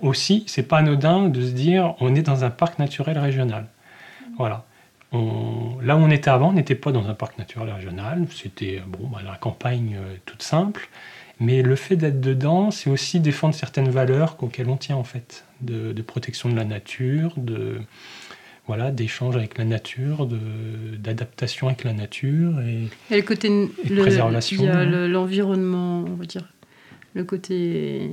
Aussi, 0.00 0.44
c'est 0.46 0.62
pas 0.62 0.78
anodin 0.78 1.28
de 1.28 1.40
se 1.42 1.50
dire 1.50 1.94
on 2.00 2.14
est 2.14 2.22
dans 2.22 2.44
un 2.44 2.50
parc 2.50 2.78
naturel 2.78 3.18
régional. 3.18 3.66
Voilà. 4.38 4.64
On, 5.12 5.78
là 5.82 5.96
où 5.96 6.00
on 6.00 6.10
était 6.10 6.30
avant, 6.30 6.50
on 6.50 6.52
n'était 6.54 6.74
pas 6.74 6.92
dans 6.92 7.08
un 7.08 7.14
parc 7.14 7.38
naturel 7.38 7.70
régional, 7.70 8.26
c'était 8.30 8.82
bon, 8.86 9.08
bah, 9.08 9.20
la 9.24 9.36
campagne 9.36 9.96
euh, 10.00 10.14
toute 10.24 10.42
simple, 10.42 10.88
mais 11.38 11.62
le 11.62 11.76
fait 11.76 11.96
d'être 11.96 12.20
dedans, 12.20 12.70
c'est 12.70 12.88
aussi 12.88 13.20
défendre 13.20 13.54
certaines 13.54 13.90
valeurs 13.90 14.36
auxquelles 14.40 14.68
on 14.68 14.76
tient 14.76 14.96
en 14.96 15.04
fait, 15.04 15.44
de, 15.60 15.92
de 15.92 16.02
protection 16.02 16.48
de 16.48 16.56
la 16.56 16.64
nature, 16.64 17.34
de 17.36 17.80
voilà, 18.66 18.92
d'échange 18.92 19.36
avec 19.36 19.58
la 19.58 19.64
nature, 19.64 20.28
d'adaptation 20.98 21.66
avec 21.66 21.82
la 21.82 21.92
nature 21.92 22.60
et, 22.60 22.88
et 23.10 23.16
le 23.16 23.22
côté 23.22 23.48
et 23.48 23.88
de 23.88 23.94
le, 23.94 24.02
préservation. 24.02 24.62
Il 24.62 24.66
y 24.66 24.68
a 24.68 24.84
l'environnement, 24.84 26.04
on 26.06 26.14
va 26.14 26.24
dire, 26.26 26.52
le 27.14 27.24
côté 27.24 28.08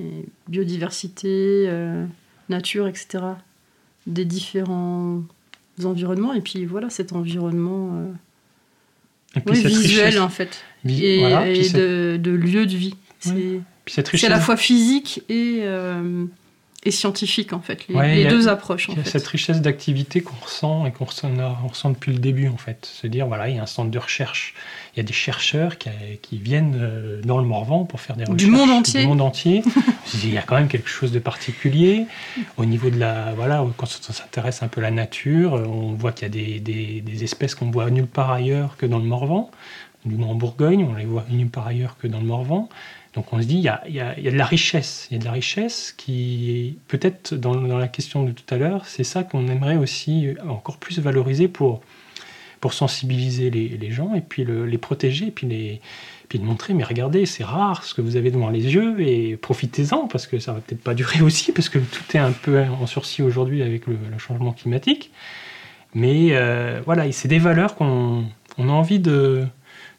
biodiversité, 0.47 1.65
euh, 1.67 2.05
nature, 2.49 2.87
etc. 2.87 3.23
Des 4.07 4.25
différents 4.25 5.21
environnements 5.85 6.33
et 6.33 6.41
puis 6.41 6.65
voilà 6.65 6.89
cet 6.89 7.13
environnement 7.13 7.91
euh, 9.35 9.39
ouais, 9.45 9.53
visuel 9.53 10.05
richesse. 10.05 10.19
en 10.19 10.29
fait 10.29 10.63
et, 10.87 11.19
voilà, 11.19 11.47
et 11.47 11.69
de, 11.69 12.17
de, 12.21 12.31
lieu 12.31 12.65
de 12.65 12.75
vie. 12.75 12.95
C'est 13.19 14.23
à 14.23 14.29
la 14.29 14.39
fois 14.39 14.55
physique 14.55 15.23
et, 15.29 15.59
euh, 15.63 16.25
et 16.85 16.91
scientifique, 16.91 17.51
en 17.51 17.59
fait. 17.59 17.87
Les, 17.89 17.95
Ouais, 17.95 18.07
les 18.15 18.21
il 18.21 18.23
y 18.23 18.27
a- 18.27 18.29
deux 18.29 18.47
approches, 18.47 18.89
en 18.89 18.93
il 18.93 18.97
y 18.97 19.01
a 19.01 19.03
fait. 19.03 19.09
cette 19.19 19.27
richesse 19.27 19.59
d'activité 19.61 20.21
qu'on 20.21 20.35
ressent 20.41 20.85
et 20.85 20.91
qu'on 20.91 21.03
ressent, 21.05 21.89
depuis 21.89 22.13
le 22.13 22.19
début 22.19 22.47
en 22.47 22.55
fait. 22.57 22.85
Se 22.85 23.05
dire 23.07 23.27
voilà, 23.27 23.49
il 23.49 23.55
y 23.57 23.59
a 23.59 23.63
un 23.63 23.65
centre 23.65 23.91
de 23.91 23.99
recherche, 23.99 24.53
il 24.95 24.97
y 24.97 24.99
a 25.01 25.03
des 25.03 25.11
chercheurs 25.13 25.77
qui, 25.77 25.89
qui 26.21 26.37
viennent 26.37 26.77
euh, 26.79 27.21
dans 27.21 27.37
le 27.37 27.43
Morvan 27.43 27.83
pour 27.83 27.99
faire 27.99 28.15
des 28.15 28.23
Du 28.23 28.31
recherches 28.31 28.51
monde 28.51 28.69
entier. 28.69 29.01
Du 29.01 29.07
monde 29.07 29.21
entier. 29.21 29.61
il 30.23 30.33
y 30.33 30.37
a 30.37 30.41
quand 30.41 30.55
même 30.55 30.69
quelque 30.69 30.89
chose 30.89 31.11
de 31.11 31.19
particulier 31.19 32.05
au 32.57 32.63
niveau 32.65 32.89
de 32.89 32.97
la 32.97 33.33
voilà 33.33 33.65
quand 33.77 33.87
on 34.09 34.13
s'intéresse 34.13 34.63
un 34.63 34.67
peu 34.69 34.79
à 34.79 34.83
la 34.85 34.91
nature, 34.91 35.53
on 35.53 35.93
voit 35.93 36.13
qu'il 36.13 36.23
y 36.23 36.25
a 36.25 36.29
des, 36.29 36.59
des- 36.61 37.01
des 37.01 37.23
espèces 37.25 37.55
qu'on 37.55 37.71
voit 37.71 37.89
nulle 37.89 38.07
part 38.07 38.31
ailleurs 38.31 38.77
que 38.77 38.85
dans 38.85 38.99
le 38.99 39.05
Morvan. 39.05 39.51
Nous 40.05 40.23
en 40.25 40.33
Bourgogne, 40.33 40.87
on 40.89 40.93
les 40.95 41.03
voit 41.03 41.25
nulle 41.29 41.49
part 41.49 41.67
ailleurs 41.67 41.97
que 42.01 42.07
dans 42.07 42.19
le 42.19 42.25
Morvan. 42.25 42.69
Donc 43.19 43.33
on 43.33 43.41
se 43.41 43.47
dit, 43.47 43.55
il 43.55 43.61
y 43.63 43.67
a, 43.67 43.83
y 43.89 43.99
a- 43.99 44.15
de 44.15 44.37
la 44.37 44.45
richesse. 44.45 45.09
Il 45.11 45.15
y 45.15 45.17
a 45.17 45.19
de 45.19 45.25
la 45.25 45.33
richesse 45.33 45.93
qui, 45.97 46.77
peut-être 46.87 47.35
dans, 47.35 47.53
dans 47.53 47.77
la 47.77 47.89
question 47.89 48.23
de 48.23 48.31
tout 48.31 48.45
à 48.53 48.57
l'heure, 48.57 48.85
c'est 48.85 49.03
ça 49.03 49.23
qu'on 49.23 49.49
aimerait 49.49 49.75
aussi 49.75 50.29
encore 50.47 50.77
plus 50.77 50.99
valoriser 50.99 51.49
pour, 51.49 51.81
pour 52.61 52.71
sensibiliser 52.73 53.49
les, 53.49 53.67
les 53.67 53.91
gens 53.91 54.13
et 54.15 54.21
puis 54.21 54.45
le- 54.45 54.65
les 54.65 54.77
protéger 54.77 55.27
et 55.27 55.31
puis, 55.31 55.47
les, 55.47 55.81
puis 56.29 56.39
de 56.39 56.45
montrer, 56.45 56.73
mais 56.73 56.85
regardez, 56.85 57.25
c'est 57.25 57.43
rare 57.43 57.83
ce 57.83 57.93
que 57.93 57.99
vous 57.99 58.15
avez 58.15 58.31
devant 58.31 58.49
les 58.51 58.73
yeux 58.73 59.01
et 59.01 59.35
profitez-en 59.35 60.07
parce 60.07 60.25
que 60.25 60.39
ça 60.39 60.53
va 60.53 60.61
peut-être 60.61 60.81
pas 60.81 60.93
durer 60.93 61.19
aussi 61.29 61.51
parce 61.51 61.67
que 61.67 61.79
tout 61.79 62.15
est 62.15 62.19
un 62.19 62.31
peu 62.31 62.63
en 62.63 62.87
sursis 62.87 63.21
aujourd'hui 63.21 63.63
avec 63.63 63.85
le, 63.85 63.97
changement 64.17 64.53
climatique. 64.53 65.11
Mais 65.93 66.29
euh, 66.37 66.79
voilà, 66.85 67.11
c'est 67.11 67.27
des 67.27 67.39
valeurs 67.39 67.75
qu'on 67.75 68.23
on 68.57 68.69
a 68.69 68.71
envie 68.71 68.99
de, 68.99 69.45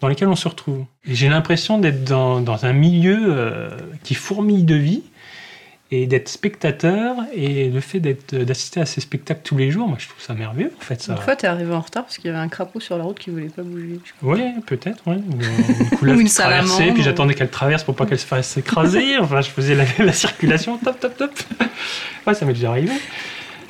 dans 0.01 0.09
lesquelles 0.09 0.29
on 0.29 0.37
se 0.37 0.49
retrouve. 0.49 0.85
Et 1.07 1.15
J'ai 1.15 1.29
l'impression 1.29 1.79
d'être 1.79 2.05
dans, 2.05 2.41
dans 2.41 2.65
un 2.65 2.73
milieu 2.73 3.19
euh, 3.21 3.71
qui 4.03 4.15
fourmille 4.15 4.65
de 4.65 4.75
vie 4.75 5.03
et 5.93 6.07
d'être 6.07 6.29
spectateur 6.29 7.17
et 7.35 7.69
le 7.69 7.81
fait 7.81 7.99
d'assister 7.99 8.81
à 8.81 8.87
ces 8.87 9.01
spectacles 9.01 9.41
tous 9.43 9.57
les 9.57 9.73
jours, 9.73 9.89
moi 9.89 9.97
je 9.99 10.07
trouve 10.07 10.23
ça 10.23 10.35
merveilleux 10.35 10.73
en 10.79 10.85
fait. 10.85 11.03
Ça. 11.03 11.15
Une 11.15 11.19
fois, 11.19 11.35
t'es 11.35 11.49
arrivé 11.49 11.75
en 11.75 11.81
retard 11.81 12.05
parce 12.05 12.17
qu'il 12.17 12.27
y 12.27 12.31
avait 12.31 12.39
un 12.39 12.49
crapaud 12.49 12.79
sur 12.79 12.97
la 12.97 13.03
route 13.03 13.19
qui 13.19 13.31
voulait 13.31 13.49
pas 13.49 13.63
bouger. 13.63 13.99
Ouais, 14.23 14.55
peut-être, 14.67 15.05
ouais. 15.09 15.17
Ou, 15.17 16.07
une 16.07 16.21
une 16.21 16.29
salamandre. 16.29 16.95
puis 16.95 17.03
j'attendais 17.03 17.35
qu'elle 17.35 17.51
traverse 17.51 17.83
pour 17.83 17.97
pas 17.97 18.07
qu'elle 18.07 18.21
se 18.21 18.27
fasse 18.27 18.57
écraser. 18.57 19.19
Enfin, 19.19 19.41
je 19.41 19.51
faisais 19.51 19.75
la, 19.75 19.85
la 19.99 20.13
circulation, 20.13 20.79
top, 20.79 21.01
top, 21.01 21.17
top. 21.17 21.33
Ouais, 22.25 22.35
ça 22.35 22.47
m'est 22.47 22.53
déjà 22.53 22.71
arrivé. 22.71 22.93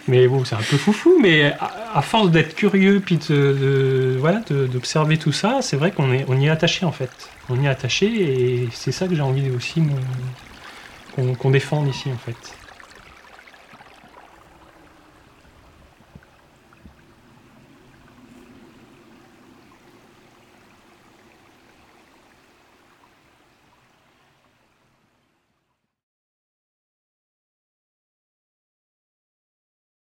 Mais 0.09 0.27
bon, 0.27 0.45
c'est 0.45 0.55
un 0.55 0.59
peu 0.59 0.77
foufou, 0.77 1.19
mais 1.21 1.55
à, 1.95 2.03
force 2.03 2.31
d'être 2.31 2.55
curieux, 2.55 3.01
puis 3.05 3.19
de, 3.29 4.17
voilà, 4.19 4.41
d'observer 4.49 5.19
tout 5.19 5.33
ça, 5.33 5.59
c'est 5.61 5.77
vrai 5.77 5.93
qu'on 5.93 6.13
est, 6.13 6.25
on 6.29 6.39
y 6.39 6.47
est 6.47 6.51
attaché 6.51 6.85
en 6.87 6.93
fait. 6.93 7.11
On 7.49 7.61
y 7.61 7.67
est 7.67 7.69
attaché 7.69 8.07
et 8.07 8.69
c'est 8.73 8.93
ça 8.93 9.07
que 9.07 9.15
j'ai 9.15 9.23
envie 9.23 9.51
aussi 9.51 9.83
qu'on 11.17 11.51
défende 11.51 11.89
ici 11.89 12.11
en 12.13 12.19
fait. 12.19 12.60